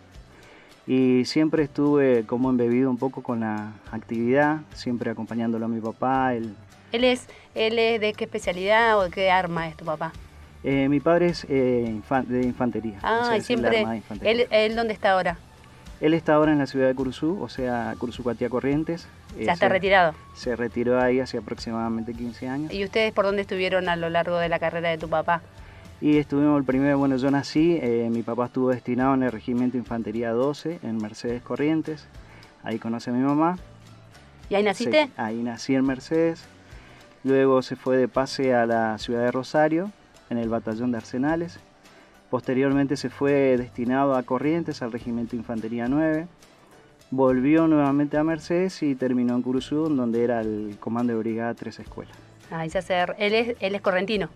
[0.89, 6.34] y siempre estuve como embebido un poco con la actividad, siempre acompañándolo a mi papá.
[6.34, 6.56] Él,
[6.91, 10.12] ¿Él, es, él es de qué especialidad o de qué arma es tu papá?
[10.63, 12.97] Eh, mi padre es eh, de infantería.
[13.04, 13.86] Ah, y siempre.
[14.23, 15.38] ¿Él, ¿Él dónde está ahora?
[16.02, 19.08] Él está ahora en la ciudad de Curuzú, o sea, Curuzú Cuatía Corrientes.
[19.39, 20.15] ¿Ya está retirado?
[20.34, 22.73] Se retiró ahí hace aproximadamente 15 años.
[22.73, 25.43] ¿Y ustedes por dónde estuvieron a lo largo de la carrera de tu papá?
[26.01, 29.77] Y estuvimos el primero, bueno, yo nací, eh, mi papá estuvo destinado en el Regimiento
[29.77, 32.07] Infantería 12 en Mercedes Corrientes,
[32.63, 33.57] ahí conoce a mi mamá.
[34.49, 35.09] ¿Y ahí naciste?
[35.17, 36.45] ahí nací en Mercedes,
[37.23, 39.91] luego se fue de pase a la ciudad de Rosario,
[40.29, 41.59] en el batallón de Arsenales,
[42.29, 46.27] Posteriormente se fue destinado a Corrientes, al Regimiento Infantería 9.
[47.09, 51.79] Volvió nuevamente a Mercedes y terminó en Curuzú, donde era el comando de brigada Tres
[51.79, 52.15] Escuelas.
[52.51, 53.15] Ah, hacer.
[53.17, 54.29] ¿Él es, él es correntino.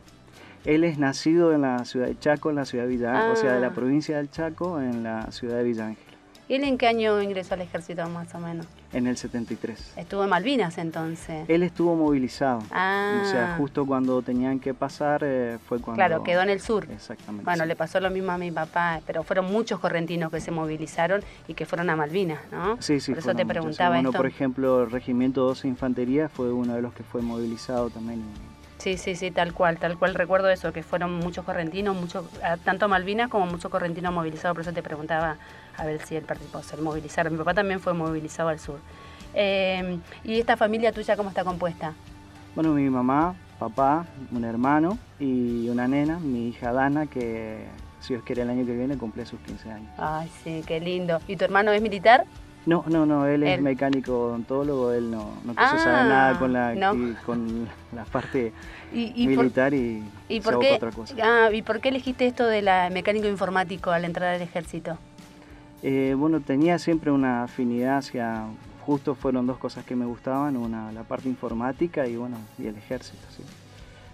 [0.65, 3.54] Él es nacido en la ciudad de Chaco, en la ciudad de Villa o sea,
[3.54, 3.73] de la ah.
[3.73, 6.13] provincia del Chaco, en la ciudad de Villa Ángel.
[6.47, 8.67] ¿Y él en qué año ingresó al ejército más o menos?
[8.91, 9.93] En el 73.
[9.95, 11.45] ¿Estuvo en Malvinas entonces?
[11.47, 12.62] Él estuvo movilizado.
[12.69, 13.21] Ah.
[13.23, 15.95] O sea, justo cuando tenían que pasar eh, fue cuando...
[15.95, 16.86] Claro, quedó en el sur.
[16.91, 17.45] Exactamente.
[17.45, 21.21] Bueno, le pasó lo mismo a mi papá, pero fueron muchos correntinos que se movilizaron
[21.47, 22.78] y que fueron a Malvinas, ¿no?
[22.82, 23.13] Sí, sí.
[23.13, 26.93] Por eso te preguntaba Bueno, por ejemplo, el Regimiento 12 Infantería fue uno de los
[26.93, 28.21] que fue movilizado también.
[28.84, 30.13] Sí, sí, sí, tal cual, tal cual.
[30.13, 32.26] Recuerdo eso, que fueron muchos correntinos, muchos,
[32.65, 35.38] tanto Malvinas como muchos correntinos movilizados, por eso te preguntaba
[35.78, 37.32] a ver si él participó, se movilizaron.
[37.32, 38.80] Mi papá también fue movilizado al sur.
[39.34, 41.93] Em, ¿Y esta familia tuya cómo está compuesta?
[42.56, 47.65] Bueno, mi mamá, papá, un hermano y una nena, mi hija Dana, que
[48.02, 49.89] si Dios quiere el año que viene cumple sus 15 años.
[49.98, 51.22] Ay, sí, qué lindo.
[51.30, 52.26] ¿Y tu hermano es militar?
[52.65, 56.54] No, no, no, él es mecánico odontólogo, él no, no quiso saber nada ah, con
[56.54, 56.73] la,
[57.26, 58.54] con la parte
[58.93, 61.15] militar y, ¿y por qué, otra cosa.
[61.21, 64.97] Ah, ¿Y por qué elegiste esto de la mecánico informático al entrar al ejército?
[65.82, 68.45] Eh, bueno, tenía siempre una afinidad hacia,
[68.86, 72.78] justo fueron dos cosas que me gustaban, una la parte informática y bueno, y el
[72.78, 73.43] ejército, sí.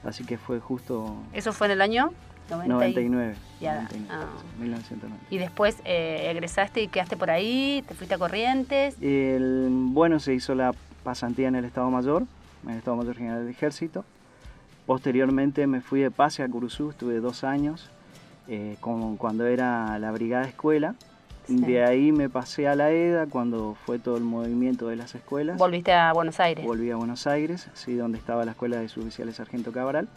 [0.03, 1.17] Así que fue justo...
[1.33, 2.11] ¿Eso fue en el año?
[2.49, 3.35] 99.
[3.59, 3.87] Ya.
[5.29, 8.95] Y después eh, egresaste y quedaste por ahí, te fuiste a Corrientes.
[8.99, 12.23] bueno, se hizo la pasantía en el Estado Mayor,
[12.63, 14.05] en el Estado Mayor General del Ejército.
[14.85, 17.89] Posteriormente me fui de pase a Curuzú, estuve dos años,
[18.47, 20.95] eh, cuando era la brigada escuela.
[21.47, 25.57] De ahí me pasé a la EDA cuando fue todo el movimiento de las escuelas.
[25.57, 26.63] ¿Volviste a Buenos Aires?
[26.63, 30.07] Volví a Buenos Aires, sí, donde estaba la escuela de suboficiales Sargento Cabral.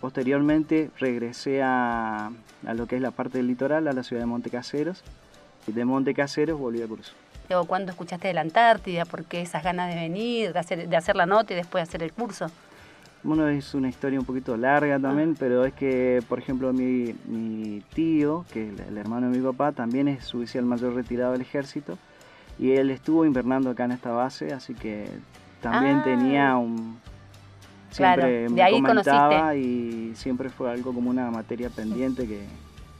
[0.00, 2.30] Posteriormente regresé a,
[2.62, 5.02] lo que es la parte del litoral, a la ciudad de Montecaseros.
[5.66, 7.12] Y de Montecaseros volví a Curso.
[7.66, 9.04] ¿Cuándo escuchaste de la Antártida?
[9.06, 12.02] ¿Por qué esas ganas de venir, de hacer, de hacer la nota y después hacer
[12.02, 12.50] el curso?
[13.22, 18.44] Bueno, es una historia un poquito larga también, pero es que, por ejemplo, mi, tío,
[18.52, 21.98] que es el hermano de mi papá, también es oficial mayor retirado del ejército,
[22.58, 25.08] y él estuvo invernando acá en esta base, así que
[25.60, 26.04] también ah.
[26.04, 27.00] tenía un,
[27.90, 32.42] siempre me comentaba y siempre fue algo como una materia pendiente que...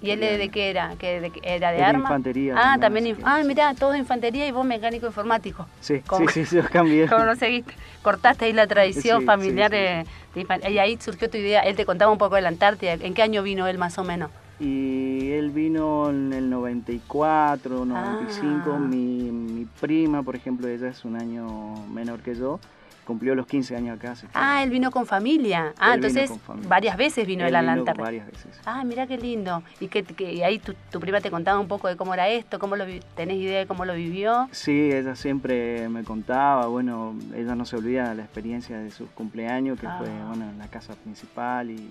[0.00, 0.94] ¿Y él de, qué era?
[0.96, 2.04] ¿Que de, ¿Era de arma?
[2.04, 2.54] infantería.
[2.56, 3.16] Ah, también.
[3.24, 5.66] ah, mirá, todo de infantería y vos mecánico informático.
[5.80, 7.08] Sí, sí, sí, yo cambié.
[7.08, 7.74] ¿Cómo no seguiste?
[8.02, 11.62] Cortaste ahí la tradición familiar de, Y ahí surgió tu idea.
[11.62, 12.92] Él te contaba un poco de la Antártida.
[12.92, 14.30] ¿En qué año vino él más o menos?
[14.60, 18.70] Y él vino en el 94, 95.
[18.72, 18.78] Ah.
[18.78, 22.60] Mi, mi prima, por ejemplo, ella es un año menor que yo
[23.08, 24.14] cumplió los 15 años acá.
[24.34, 25.72] Ah, él vino con familia.
[25.78, 26.30] Ah, entonces
[26.68, 28.04] varias veces vino él, a la Antártida.
[28.04, 28.60] Varias veces.
[28.66, 29.62] Ah, mira qué lindo.
[29.80, 30.04] Y que,
[30.44, 32.84] ahí tu, prima te contaba un poco de cómo era esto, cómo lo
[33.16, 34.50] tenés idea de cómo lo vivió.
[34.52, 39.08] Sí, ella siempre me contaba, bueno, ella no se olvida de la experiencia de sus
[39.08, 40.26] cumpleaños, que fue ah.
[40.28, 41.88] bueno, en la casa principal y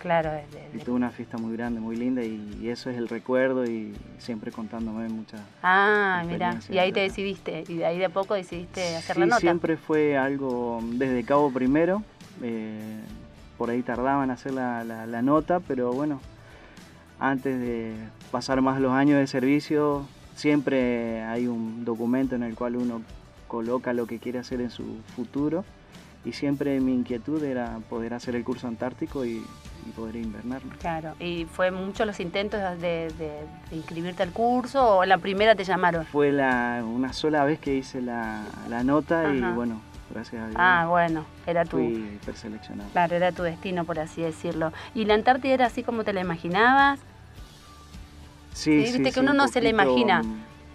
[0.00, 0.30] Claro,
[0.72, 4.50] y tuve una fiesta muy grande, muy linda y, eso es el recuerdo y siempre
[4.50, 5.42] contándome muchas.
[5.62, 9.26] Ah, mira, y ahí te decidiste, y de ahí de a poco decidiste hacer la
[9.26, 9.40] nota.
[9.40, 12.02] Siempre fue algo desde Cabo Primero,
[12.42, 12.98] eh,
[13.58, 16.18] por ahí tardaban en hacer la, la, nota, pero bueno,
[17.18, 17.94] antes de
[18.30, 23.02] pasar más los años de servicio, siempre hay un documento en el cual uno
[23.48, 25.62] coloca lo que quiere hacer en su futuro
[26.24, 29.42] y siempre mi inquietud era poder hacer el curso antártico y,
[29.90, 30.62] poder invernar.
[30.80, 33.08] Claro, ¿y fue muchos los intentos de,
[33.72, 36.06] inscribirte al curso o la primera te llamaron?
[36.06, 38.44] Fue la, una sola vez que hice la,
[38.84, 40.56] nota y bueno, gracias a Dios.
[40.58, 41.78] Ah, bueno, era tu...
[41.78, 42.90] Fui preseleccionado.
[42.90, 44.72] Claro, era tu destino, por así decirlo.
[44.94, 47.00] ¿Y la Antártida era así como te la imaginabas?
[48.52, 50.22] Sí, sí, Viste que uno no se la imagina.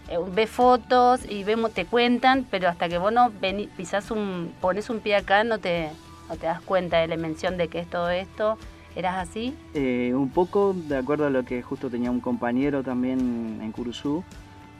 [0.07, 3.31] Eh, ve fotos y vemos, te cuentan, pero hasta que vos no
[3.75, 5.89] pisás un, pones un pie acá no te,
[6.29, 8.57] no te das cuenta de la mención de que es todo esto.
[8.95, 9.53] ¿Eras así?
[9.73, 14.23] Eh, un poco de acuerdo a lo que justo tenía un compañero también en Curuzú,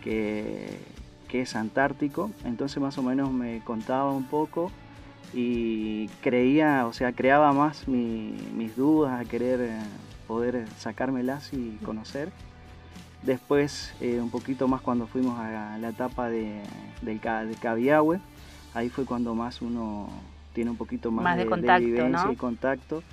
[0.02, 0.80] que,
[1.28, 4.72] que es antártico, entonces más o menos me contaba un poco
[5.34, 9.80] y creía, o sea, creaba más mis dudas a querer eh,
[10.28, 12.32] poder sacármelas y conocer.
[13.22, 16.62] Después, eh, un poquito más cuando fuimos a la etapa de,
[17.02, 17.20] del,
[17.60, 18.20] Cabiahue,
[18.74, 20.08] ahí fue cuando más uno
[20.54, 23.04] tiene un poquito más, de, contacto, vivencia y contacto.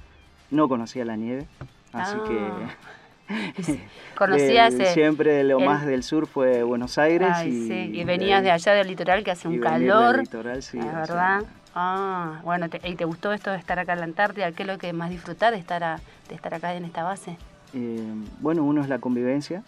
[0.52, 1.46] No conocía la nieve,
[1.92, 2.38] así que...
[2.38, 2.76] Ah.
[4.16, 8.86] Conocías siempre lo más del sur fue Buenos Aires y, y venías de, allá del
[8.88, 10.16] litoral que hace un calor.
[10.16, 10.78] Del litoral, sí.
[10.78, 11.42] verdad.
[11.74, 14.52] ah, bueno, ¿y te gustó esto de estar acá en la Antártida?
[14.52, 17.38] ¿Qué es lo que más disfrutar de estar, de estar acá en esta base?
[17.72, 18.02] Eh,
[18.40, 19.62] bueno, uno es la convivencia,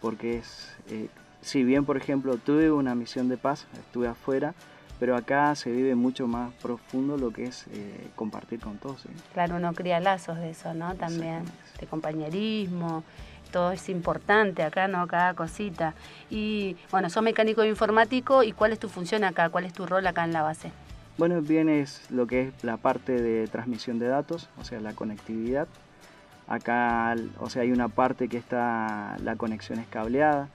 [0.00, 1.08] porque es, eh,
[1.42, 4.54] si bien por ejemplo tuve una misión de paz, estuve afuera,
[5.00, 9.06] pero acá se vive mucho más profundo lo que es eh, compartir con todos.
[9.32, 10.94] Claro, uno cría lazos de eso, ¿no?
[10.94, 11.44] También,
[11.80, 13.02] de compañerismo,
[13.50, 15.06] todo es importante acá, ¿no?
[15.06, 15.94] Cada cosita.
[16.28, 19.48] Y bueno, sos mecánico informático y ¿cuál es tu función acá?
[19.48, 20.70] ¿Cuál es tu rol acá en la base?
[21.16, 24.92] Bueno, bien es lo que es la parte de transmisión de datos, o sea, la
[24.92, 25.66] conectividad.
[26.46, 30.48] Acá, o sea, hay una parte que está, la conexión es cableada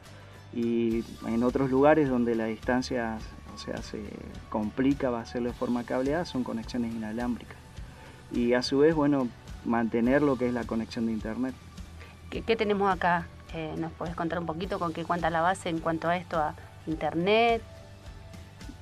[0.54, 3.18] y en otros lugares donde la distancia,
[3.56, 4.04] o sea, se
[4.50, 7.58] complica, va a hacerlo de forma cableada, son conexiones inalámbricas.
[8.32, 9.28] Y a su vez, bueno,
[9.64, 11.56] mantener lo que es la conexión de internet.
[12.30, 13.28] ¿Qué, tenemos acá?
[13.54, 16.38] Eh, ¿Nos puedes contar un poquito con qué cuenta la base en cuanto a esto,
[16.38, 16.54] a
[16.86, 17.62] internet?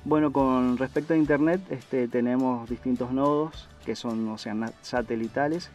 [0.04, 5.70] Bueno, con respecto a internet, este, tenemos distintos nodos que son, o sea, satelitales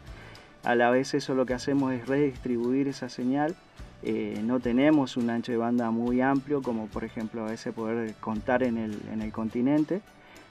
[0.64, 3.56] a la vez eso lo que hacemos es redistribuir esa señal.
[4.04, 8.14] Eh, no tenemos un ancho de banda muy amplio como por ejemplo a veces poder
[8.16, 10.02] contar en el, en el continente.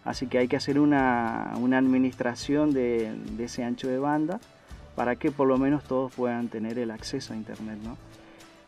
[0.04, 4.40] Así que hay que hacer una, una administración de, ese ancho de banda
[4.94, 7.78] para que por lo menos todos puedan tener el acceso a Internet.
[7.82, 7.96] ¿no?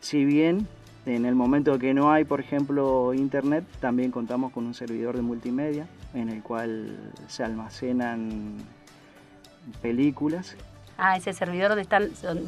[0.00, 0.66] Si bien
[1.06, 5.22] en el momento que no hay, por ejemplo, Internet, también contamos con un servidor de
[5.22, 8.58] multimedia en el cual se almacenan
[9.80, 10.56] películas
[11.02, 11.82] Ah, ese servidor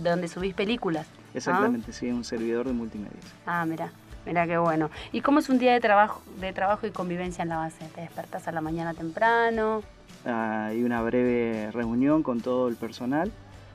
[0.02, 1.06] donde subís películas.
[1.34, 3.18] Exactamente, sí, un servidor de multimedia.
[3.46, 3.92] Ah, mira,
[4.26, 4.90] mira qué bueno.
[5.12, 7.84] ¿Y cómo es un día de trabajo, de trabajo y convivencia en la base?
[7.94, 9.82] ¿Te despertás a la mañana temprano?
[10.24, 13.32] hay una breve reunión con todo el personal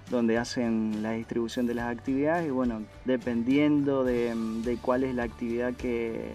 [0.10, 5.74] donde hacen la distribución de las actividades y bueno, dependiendo de, cuál es la actividad
[5.74, 6.32] que,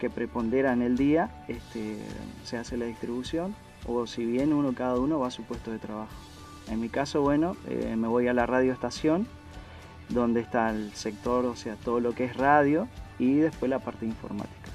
[0.00, 1.98] que, prepondera en el día, este,
[2.44, 3.54] se hace la distribución
[3.86, 6.12] o si bien uno cada uno va a su puesto de trabajo.
[6.70, 9.28] En mi caso, bueno, eh, me voy a la radio estación,
[10.08, 12.88] donde está el sector, o sea, todo lo que es radio,
[13.18, 14.70] y después la parte informática.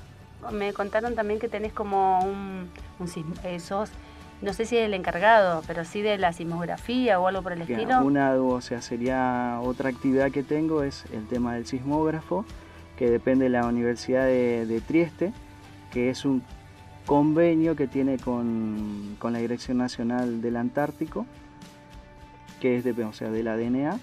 [0.52, 2.70] Me contaron también que tenés como un,
[3.00, 3.08] un
[3.44, 3.60] eh,
[4.42, 7.62] no sé si es el encargado, pero sí de la sismografía o algo por el
[7.62, 8.04] estilo.
[8.04, 12.44] Una, o sea, sería otra actividad que tengo es el tema del sismógrafo,
[12.98, 15.32] que depende de la Universidad de, Trieste,
[15.92, 16.42] que es un
[17.06, 21.26] convenio que tiene con, con la Dirección Nacional del Antártico
[22.62, 24.00] que es de, o sea, de la DNA.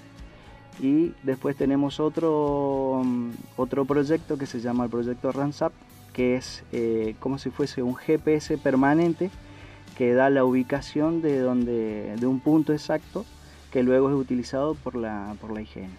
[0.80, 5.72] Y después tenemos otro, mm, otro proyecto que se llama el proyecto RANSAP,
[6.12, 9.30] que es eh, como si fuese un GPS permanente
[9.96, 13.24] que da la ubicación de, donde, de un punto exacto
[13.72, 15.90] que luego es utilizado por la, por la higiene.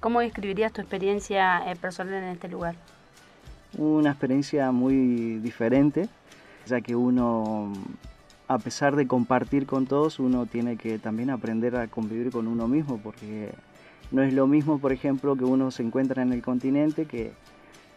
[0.00, 2.74] ¿Cómo describirías tu experiencia eh, personal en este lugar?
[3.78, 6.08] Una experiencia muy diferente,
[6.66, 7.72] ya que uno
[8.48, 12.68] a pesar de compartir con todos, uno tiene que también aprender a convivir con uno
[12.68, 13.50] mismo, porque
[14.12, 17.32] no es lo mismo, por ejemplo, que uno se encuentra en el continente, que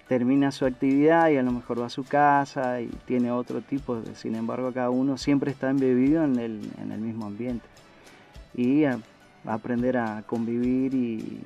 [0.07, 3.95] termina su actividad y a lo mejor va a su casa y tiene otro tipo,
[3.95, 7.65] de, sin embargo cada uno siempre está embebido en el, en el mismo ambiente.
[8.55, 8.85] Y
[9.45, 11.41] aprender a convivir y,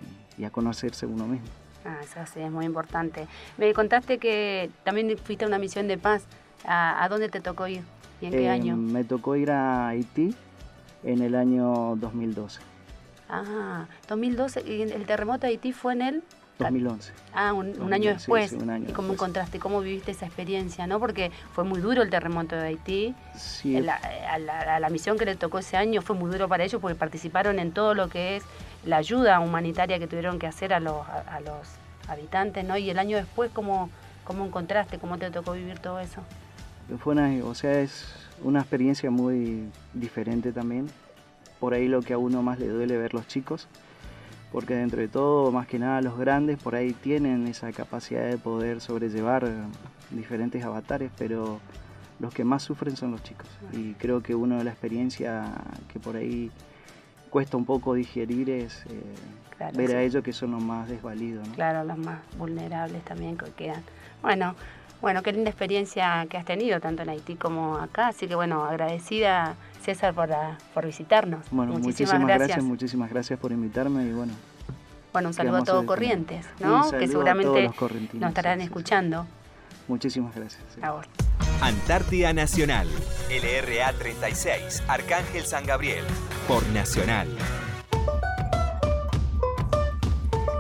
[0.46, 1.48] a conocerse uno mismo.
[1.84, 3.28] Ah, eso sí, es muy importante.
[3.58, 6.24] Me contaste que también fuiste a una misión de paz.
[6.66, 7.82] ¿A, dónde te tocó ir
[8.22, 8.78] y en qué eh, año?
[8.78, 10.36] Me tocó ir a Haití
[11.04, 12.69] en el año 2012.
[13.30, 14.64] Ah, 2012.
[14.66, 16.24] ¿Y el terremoto de Haití fue en el
[16.60, 17.14] 2011.
[17.34, 18.54] Ah, un, año después.
[18.54, 20.88] ¿Y cómo encontraste, cómo viviste esa experiencia?
[20.88, 21.00] ¿no?
[21.00, 23.16] Porque fue muy duro el terremoto de Haití.
[23.36, 23.80] Sí.
[23.80, 26.96] La, a, la, misión que le tocó ese año fue muy duro para ellos porque
[26.96, 28.44] participaron en todo lo que es
[28.86, 31.68] la ayuda humanitaria que tuvieron que hacer a los, a, los
[32.10, 32.78] habitantes, ¿no?
[32.78, 33.90] Y el año después, ¿cómo,
[34.26, 35.00] ¿cómo encontraste?
[35.00, 36.22] ¿Cómo te tocó vivir todo eso?
[37.02, 38.06] Fue una, o sea, es
[38.44, 40.90] una experiencia muy diferente también.
[41.60, 43.68] Por ahí lo que a uno más le duele ver los chicos
[44.52, 48.38] porque dentro de todo, más que nada los grandes por ahí tienen esa capacidad de
[48.38, 49.48] poder sobrellevar
[50.10, 51.60] diferentes avatares, pero
[52.20, 53.48] los que más sufren son los chicos.
[53.74, 55.48] Y creo que una de las experiencias
[55.94, 56.52] que por ahí
[57.30, 61.48] cuesta un poco digerir es eh, ver a ellos que son los más desvalidos.
[61.50, 63.84] Claro, los más vulnerables también que quedan.
[64.24, 64.56] Bueno,
[65.02, 68.66] bueno, qué linda experiencia que has tenido tanto en Haití como acá, así que bueno,
[68.66, 71.46] agradecida César por, ah, por visitarnos.
[71.52, 72.64] Bueno, muchísimas, gracias.
[72.64, 74.34] muchísimas gracias por invitarme y bueno.
[75.14, 76.92] Bueno, un saludo a todos Corrientes, ¿no?
[76.92, 77.70] Que seguramente
[78.14, 79.26] nos estarán escuchando.
[79.88, 80.64] Muchísimas gracias.
[80.82, 81.06] A vos.
[81.62, 82.88] Antártida Nacional,
[83.30, 86.06] LRA 36, Arcángel San Gabriel,
[86.48, 87.28] por Nacional.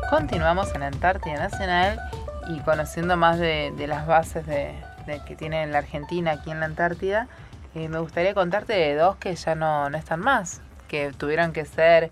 [0.09, 2.08] Continuamos en Antártida Nacional
[2.49, 4.73] y conociendo más de, las bases de,
[5.25, 7.27] que tiene la Argentina aquí en la Antártida,
[7.75, 12.11] eh, me gustaría contarte dos que ya no, no están más, que tuvieron que ser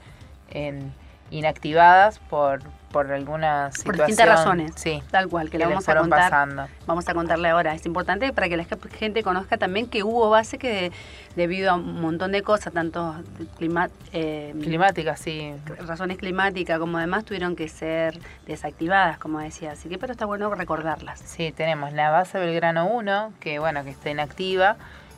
[1.31, 2.61] inactivadas por,
[2.91, 3.97] por alguna situación.
[3.97, 4.71] Por distintas razones.
[4.75, 5.03] Sí.
[5.11, 6.67] Tal cual, que, le vamos a contar.
[6.85, 7.73] Vamos a contarle ahora.
[7.73, 8.65] Es importante para que la
[8.97, 10.91] gente conozca también que hubo base que
[11.35, 13.15] debido a un montón de cosas, tanto
[14.13, 15.53] eh, climáticas, sí.
[15.85, 19.71] Razones climáticas, como además tuvieron que ser desactivadas, como decía.
[19.71, 21.19] Así que pero está bueno recordarlas.
[21.19, 24.77] Sí, tenemos la base Belgrano 1, que bueno, que está inactiva.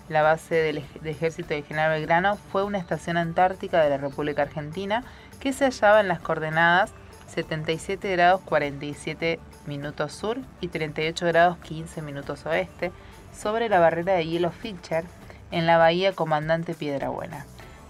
[0.09, 5.03] La base del ejército de General Belgrano fue una estación antártica de la República Argentina
[5.39, 6.91] que se hallaba en las coordenadas
[7.30, 12.91] 77 grados 47 minutos sur y 38 grados 15 minutos oeste
[13.34, 15.05] sobre la barrera de hielo Fischer
[15.51, 17.45] en la bahía Comandante Piedrabuena.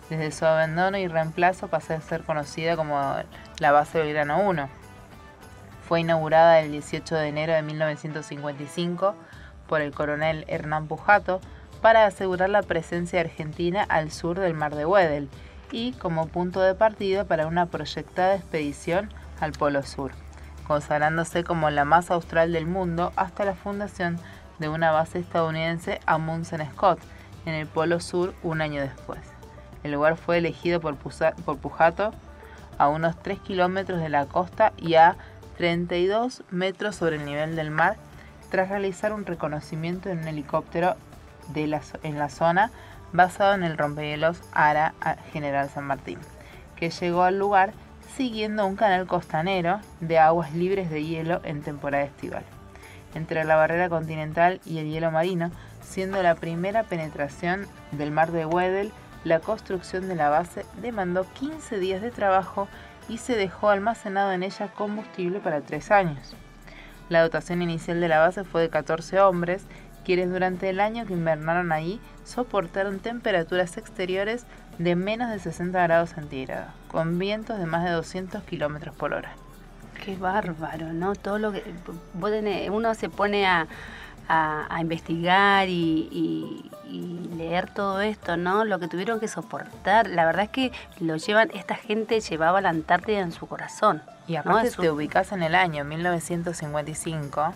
[0.10, 3.00] Desde su abandono y reemplazo pasó a ser conocida como
[3.60, 4.70] la base Belgrano 1.
[5.88, 9.16] Fue inaugurada el 18 de enero de 1955
[9.68, 11.40] por el coronel Hernán Pujato
[11.82, 15.30] para asegurar la presencia argentina al sur del mar de Weddell
[15.72, 19.10] y como punto de partida para una proyectada expedición
[19.40, 20.12] al Polo Sur,
[20.68, 24.20] consagrándose como la más austral del mundo hasta la fundación
[24.60, 27.00] de una base estadounidense a Munson Scott
[27.46, 29.20] en el Polo Sur un año después.
[29.84, 32.14] El lugar fue elegido por, por Pujato
[32.78, 35.16] a unos 3 kilómetros de la costa y a
[35.58, 37.98] 32 metros sobre el nivel del mar
[38.50, 40.96] tras realizar un reconocimiento en un helicóptero
[41.50, 42.72] de la, en la zona
[43.12, 44.94] basado en el rompehielos Ara
[45.32, 46.20] General San Martín,
[46.76, 47.74] que llegó al lugar
[48.16, 52.44] siguiendo un canal costanero de aguas libres de hielo en temporada estival,
[53.16, 55.52] entre la barrera continental y el hielo marino,
[55.82, 58.92] siendo la primera penetración del mar de Weddell,
[59.24, 62.68] la construcción de la base demandó 15 días de trabajo
[63.10, 66.36] y se dejó almacenado en ella combustible para tres años.
[67.10, 69.66] La dotación inicial de la base fue de 14 hombres
[70.06, 74.46] quienes durante el año que invernaron ahí soportaron temperaturas exteriores
[74.80, 79.34] de menos de 60 grados centígrados, con vientos de más de 200 kilómetros por hora.
[80.04, 81.16] Qué bárbaro, ¿no?
[81.16, 83.68] Todo lo que uno se pone a,
[84.80, 86.72] investigar y,
[87.36, 88.64] leer todo esto, ¿no?
[88.64, 90.08] Lo que tuvieron que soportar.
[90.08, 94.02] La verdad es que lo llevan, esta gente llevaba la Antártida en su corazón.
[94.28, 97.54] Y aparte te ubicas en el año 1955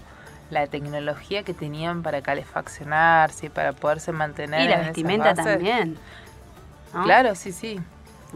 [0.50, 4.62] la tecnología que tenían para calefaccionarse, para poderse mantener.
[4.62, 5.98] Y la vestimenta también.
[7.04, 7.80] Claro, sí, sí.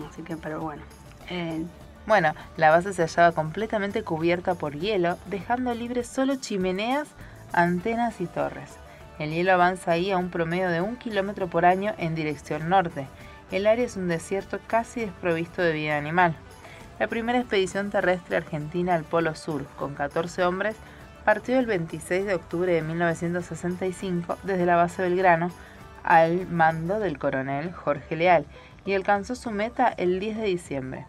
[0.10, 0.84] Así que, pero bueno.
[1.30, 1.64] Eh,
[2.06, 7.08] bueno, la base se hallaba completamente cubierta por hielo, dejando libres solo chimeneas,
[7.52, 8.72] antenas y torres.
[9.20, 13.08] El hielo avanza ahí a un promedio de un kilómetro por año en dirección norte.
[13.52, 16.36] El área es un desierto casi desprovisto de vida animal.
[17.00, 20.76] La primera expedición terrestre argentina al Polo Sur, con 14 hombres,
[21.26, 25.52] partió el 26 de octubre de 1965 desde la base Belgrano
[26.08, 28.46] al mando del coronel Jorge Leal
[28.86, 31.06] y alcanzó su meta el 10 de diciembre.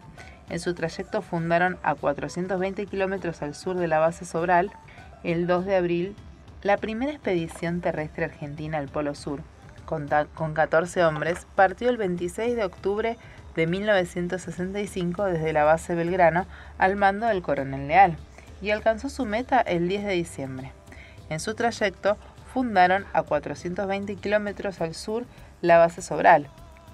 [0.49, 4.71] En su trayecto fundaron a 420 kilómetros al sur de la base Sobral
[5.23, 6.15] el 2 de abril
[6.61, 9.41] la primera expedición terrestre argentina al Polo Sur,
[9.85, 13.17] con, con 14 hombres, partió el 26 de octubre
[13.55, 16.45] de 1965 desde la base Belgrano
[16.77, 18.17] al mando del coronel Leal
[18.61, 20.73] y alcanzó su meta el 10 de diciembre.
[21.29, 22.17] En su trayecto
[22.53, 25.25] fundaron a 420 kilómetros al sur
[25.61, 26.47] la base Sobral,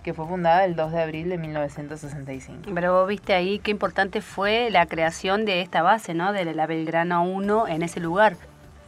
[0.03, 2.71] que fue fundada el 2 de abril de 1965.
[2.73, 6.33] Pero vos viste ahí qué importante fue la creación de esta base, ¿no?
[6.33, 8.35] De la Belgrano 1 en ese lugar.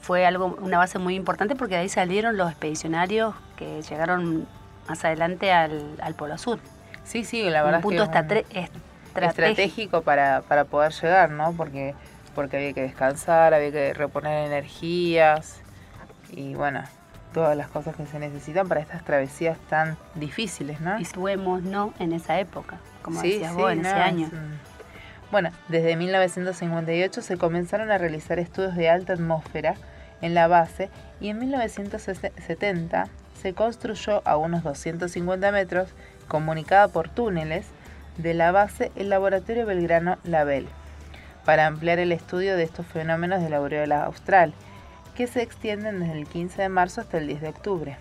[0.01, 4.47] Fue algo, una base muy importante porque de ahí salieron los expedicionarios que llegaron
[4.87, 6.59] más adelante al, Polo Sur.
[7.03, 7.77] Sí, sí, la verdad.
[7.77, 8.71] Un punto es estratégico,
[9.15, 11.53] estratégico para, para poder llegar, ¿no?
[11.53, 11.93] Porque,
[12.35, 15.61] porque había que descansar, había que reponer energías
[16.31, 16.83] y bueno,
[17.33, 20.99] todas las cosas que se necesitan para estas travesías tan difíciles, ¿no?
[20.99, 21.93] Y subimos, ¿no?
[21.99, 24.29] En esa época, como decías vos, en ese año.
[25.31, 29.75] Bueno, desde 1958 se comenzaron a realizar estudios de alta atmósfera
[30.21, 33.07] en la base y en 1970
[33.39, 35.89] se construyó a unos 250 metros,
[36.27, 37.67] comunicada por túneles,
[38.17, 40.67] de la base el laboratorio Belgrano Label,
[41.45, 44.53] para ampliar el estudio de estos fenómenos de la aureola austral
[45.17, 47.97] que se extienden desde el 15 de marzo hasta el 10 de octubre.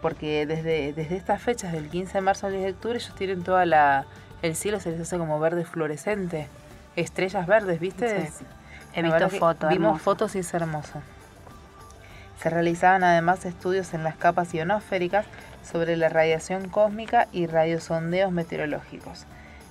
[0.00, 3.44] Porque desde, desde estas fechas, del 15 de marzo al 10 de octubre, ellos tienen
[3.44, 4.06] toda la...
[4.40, 6.48] El cielo se les hace como verde fluorescente.
[6.96, 8.26] Estrellas verdes, ¿viste?
[8.28, 8.44] Sí,
[8.94, 9.68] He visto fotos.
[9.68, 11.02] Vimos fotos y es hermoso.
[12.40, 15.26] Se realizaban además estudios en las capas ionosféricas
[15.62, 19.26] sobre la radiación cósmica y radiosondeos meteorológicos.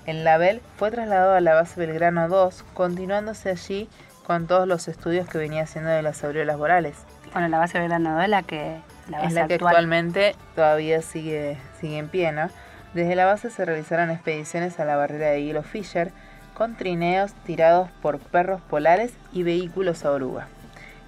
[0.06, 3.90] El label fue trasladado a la base Belgrano 2, continuándose allí
[4.26, 6.96] con todos los estudios que venía haciendo de las aureolas borales.
[7.34, 11.98] Bueno, la base de la novela que la es la que actualmente todavía sigue, sigue
[11.98, 12.50] en pie, ¿no?
[12.94, 16.12] Desde la base se realizaron expediciones a la barrera de hielo Fisher
[16.54, 20.48] con trineos tirados por perros polares y vehículos a oruga.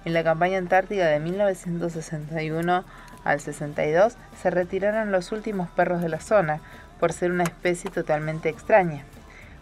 [0.04, 2.84] En la campaña antártica de 1961
[3.24, 6.60] al 62 se retiraron los últimos perros de la zona
[7.00, 9.04] por ser una especie totalmente extraña.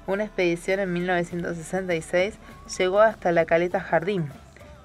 [0.07, 2.35] Una expedición en 1966
[2.77, 4.31] llegó hasta la caleta Jardín.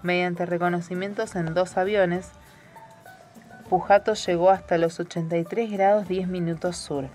[0.03, 2.30] Mediante reconocimientos en dos aviones,
[3.68, 7.05] Pujato llegó hasta los 83 grados 10 minutos sur,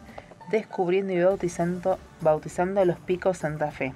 [0.50, 3.94] descubriendo y bautizando, bautizando los picos Santa Fe.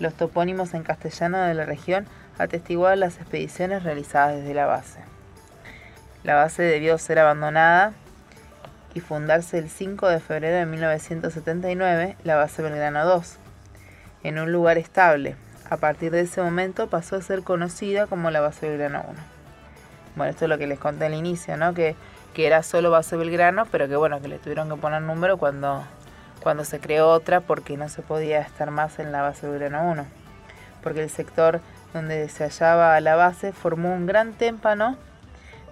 [0.00, 2.06] Los topónimos en castellano de la región
[2.38, 5.00] atestiguaban las expediciones realizadas desde la base.
[6.24, 7.92] La base debió ser abandonada
[8.94, 13.36] y fundarse el 5 de febrero de 1979 la base Belgrano 2,
[14.24, 15.36] en un lugar estable.
[15.70, 19.18] A partir de ese momento pasó a ser conocida como la base Belgrano 1.
[20.16, 21.74] Bueno, esto es lo que les conté al inicio, ¿no?
[21.74, 21.94] Que,
[22.34, 25.84] que era solo base Belgrano, pero que bueno, que le tuvieron que poner número cuando,
[26.42, 30.06] cuando se creó otra porque no se podía estar más en la base Belgrano 1.
[30.82, 31.60] Porque el sector
[31.92, 34.96] donde se hallaba la base formó un gran témpano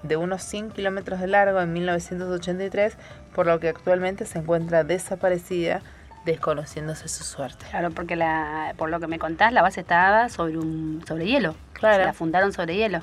[0.06, 2.96] de unos 100 kilómetros de largo en 1983,
[3.34, 5.82] por lo que actualmente se encuentra desaparecida,
[6.24, 7.66] desconociéndose su suerte.
[7.70, 11.54] Claro, porque la, por lo que me contás, la base estaba sobre un sobre hielo.
[11.72, 12.04] Claro.
[12.04, 13.02] la fundaron sobre hielo.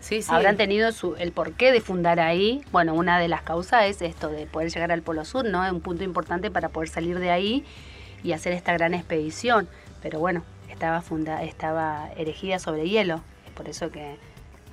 [0.00, 0.28] Sí, sí.
[0.32, 2.64] Habrán tenido su, el porqué de fundar ahí.
[2.72, 5.64] Bueno, una de las causas es esto de poder llegar al Polo Sur, ¿no?
[5.64, 7.64] Es un punto importante para poder salir de ahí
[8.24, 9.68] y hacer esta gran expedición.
[10.02, 13.20] Pero bueno, estaba funda, estaba erigida sobre hielo.
[13.46, 14.16] Es por eso que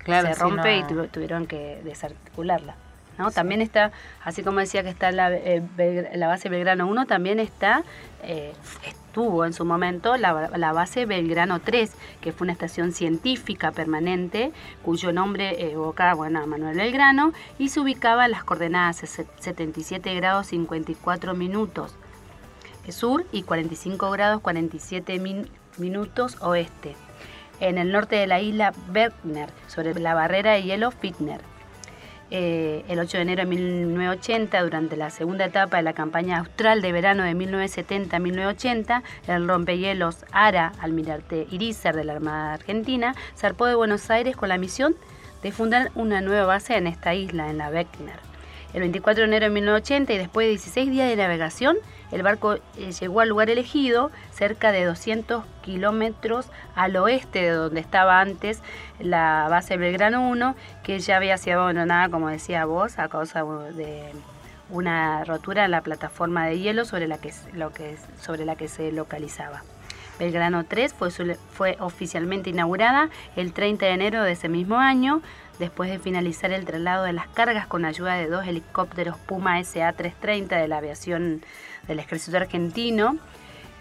[0.05, 2.75] se rompe y tuvieron que desarticularla.
[3.17, 3.31] ¿no?
[3.31, 3.91] También está,
[4.23, 5.61] así como decía que está la, eh,
[6.15, 7.83] la base Belgrano 1, también está,
[8.23, 8.53] eh,
[8.85, 11.91] estuvo en su momento la, la, base Belgrano 3,
[12.21, 17.81] que fue una estación científica permanente, cuyo nombre evocaba bueno, a Manuel Belgrano, y se
[17.81, 21.93] ubicaba en las coordenadas 77 grados 54 minutos
[22.91, 25.45] sur y 45 grados 47
[25.77, 26.95] minutos oeste
[27.59, 31.41] en el norte de la isla Bergner, sobre la barrera de hielo Fitner.
[32.31, 36.81] Eh, el 8 de enero de 1980, durante la segunda etapa de la campaña austral
[36.81, 43.73] de verano de 1970-1980, el rompehielos Ara, almirante Irizar de la Armada Argentina, zarpó de
[43.73, 44.95] Buenos Aires con la misión
[45.41, 48.28] de fundar una nueva base en esta isla, en la Bergner.
[48.73, 51.77] El 24 de enero de 1980 y después de 16 días de navegación,
[52.11, 57.79] el barco eh, llegó al lugar elegido, cerca de 200 kilómetros al oeste de donde
[57.79, 58.61] estaba antes
[58.99, 64.11] la base Belgrano 1, que ya había sido abandonada, como decía vos, a causa de
[64.69, 67.33] una rotura en la plataforma de hielo sobre la que,
[68.21, 69.63] sobre la que se localizaba.
[70.19, 75.21] Belgrano 3 fue, fue oficialmente inaugurada el 30 de enero de ese mismo año,
[75.59, 80.47] después de finalizar el traslado de las cargas con ayuda de dos helicópteros Puma SA-330
[80.47, 81.43] de la aviación
[81.87, 83.17] del ejército argentino.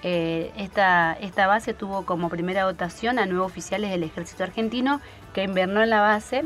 [0.02, 1.16] Eh, esta,
[1.46, 5.00] base tuvo como primera dotación a nueve oficiales del ejército argentino
[5.32, 6.44] que invernó en la base,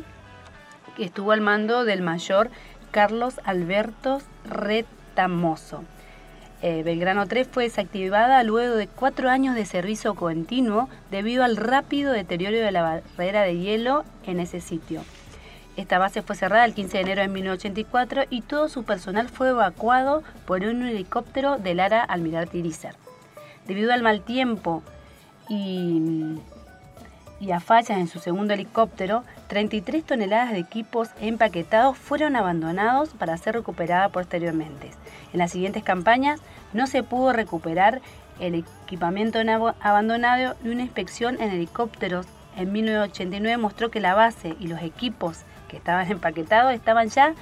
[0.96, 2.50] que estuvo al mando del mayor
[2.90, 5.84] Carlos Alberto Retamoso.
[6.62, 12.12] eh, Belgrano 3 fue desactivada luego de cuatro años de servicio continuo debido al rápido
[12.12, 15.02] deterioro de la barrera de hielo en ese sitio.
[15.76, 19.48] Esta base fue cerrada el 15 de enero de 1984 y todo su personal fue
[19.48, 22.94] evacuado por un helicóptero del ARA Almirante Irizar.
[23.66, 24.82] Debido al mal tiempo
[25.48, 26.38] y,
[27.40, 33.36] y a fallas en su segundo helicóptero, 33 toneladas de equipos empaquetados fueron abandonados para
[33.38, 34.90] ser recuperadas posteriormente.
[35.32, 36.40] En las siguientes campañas
[36.74, 38.02] no se pudo recuperar
[38.40, 39.38] el equipamiento
[39.80, 45.38] abandonado y una inspección en helicópteros en 1989 mostró que la base y los equipos
[45.72, 47.34] que estaban empaquetados estaban ya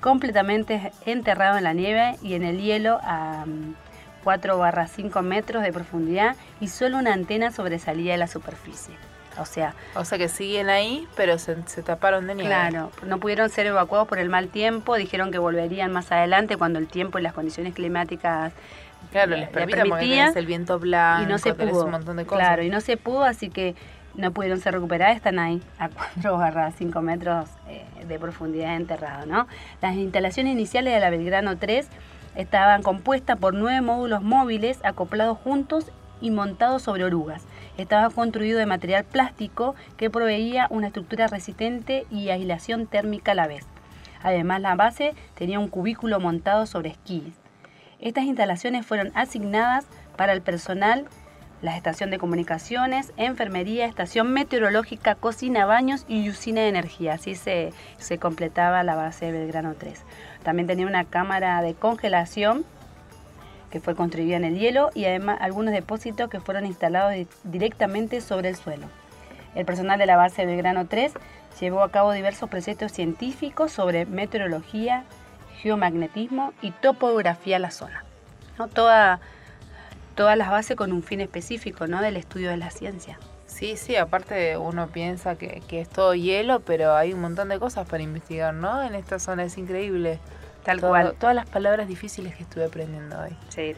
[0.00, 3.46] completamente enterrados en la nieve y en el hielo a
[4.24, 8.94] 4 barra 5 metros de profundidad y solo una antena sobresalía de la superficie.
[9.40, 11.54] O sea, o sea que siguen ahí, pero se,
[11.84, 12.48] taparon de nieve.
[12.48, 16.80] Claro, no pudieron ser evacuados por el mal tiempo, dijeron que volverían más adelante cuando
[16.80, 18.52] el tiempo y las condiciones climáticas
[19.12, 21.84] Claro, les, permitían, el viento blanco, y no se pudo.
[21.84, 22.46] un montón de cosas.
[22.46, 23.74] Claro, y no se pudo, así que
[24.18, 29.26] no pudieron ser recuperadas, están ahí a 4 barra 5 metros eh, de profundidad enterrados,
[29.26, 29.46] ¿no?
[29.80, 31.88] Las instalaciones iniciales de la Belgrano 3
[32.34, 35.90] estaban compuestas por nueve módulos móviles acoplados juntos
[36.20, 37.44] y montados sobre orugas.
[37.76, 43.46] Estaba construido de material plástico que proveía una estructura resistente y aislación térmica a la
[43.46, 43.64] vez.
[44.22, 47.34] Además, la base tenía un cubículo montado sobre esquís.
[48.00, 51.06] Estas instalaciones fueron asignadas para el personal,
[51.62, 57.14] la estación de comunicaciones, enfermería, estación meteorológica, cocina, baños y usina de energía.
[57.14, 60.00] Así se, se completaba la base de Belgrano 3.
[60.42, 62.64] También tenía una cámara de congelación
[63.70, 68.48] que fue construida en el hielo y además algunos depósitos que fueron instalados directamente sobre
[68.48, 68.86] el suelo.
[69.54, 71.12] El personal de la base Belgrano 3
[71.60, 75.04] llevó a cabo diversos proyectos científicos sobre meteorología,
[75.60, 78.04] geomagnetismo y topografía de la zona.
[78.58, 78.68] ¿no?
[78.68, 79.20] Toda,
[80.18, 82.02] todas las bases con un fin específico ¿no?
[82.02, 83.20] del estudio de la ciencia.
[83.46, 87.60] Sí, sí, aparte uno piensa que, que, es todo hielo, pero hay un montón de
[87.60, 88.82] cosas para investigar, ¿no?
[88.82, 90.18] En esta zona es increíble.
[90.64, 91.14] Tal cual.
[91.20, 93.30] Todas las palabras difíciles que estuve aprendiendo hoy.
[93.48, 93.76] Sí,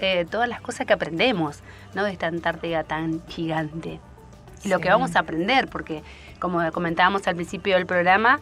[0.00, 1.60] eh, todas las cosas que aprendemos,
[1.94, 2.02] ¿no?
[2.02, 4.00] De esta Antártida tan gigante.
[4.64, 6.02] Y lo que vamos a aprender, porque
[6.40, 8.40] como comentábamos al principio del programa,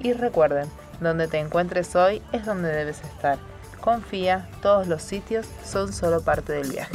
[0.00, 0.68] Y recuerden,
[1.00, 3.38] donde te encuentres hoy es donde debes estar.
[3.80, 6.94] Confía, todos los sitios son solo parte del viaje.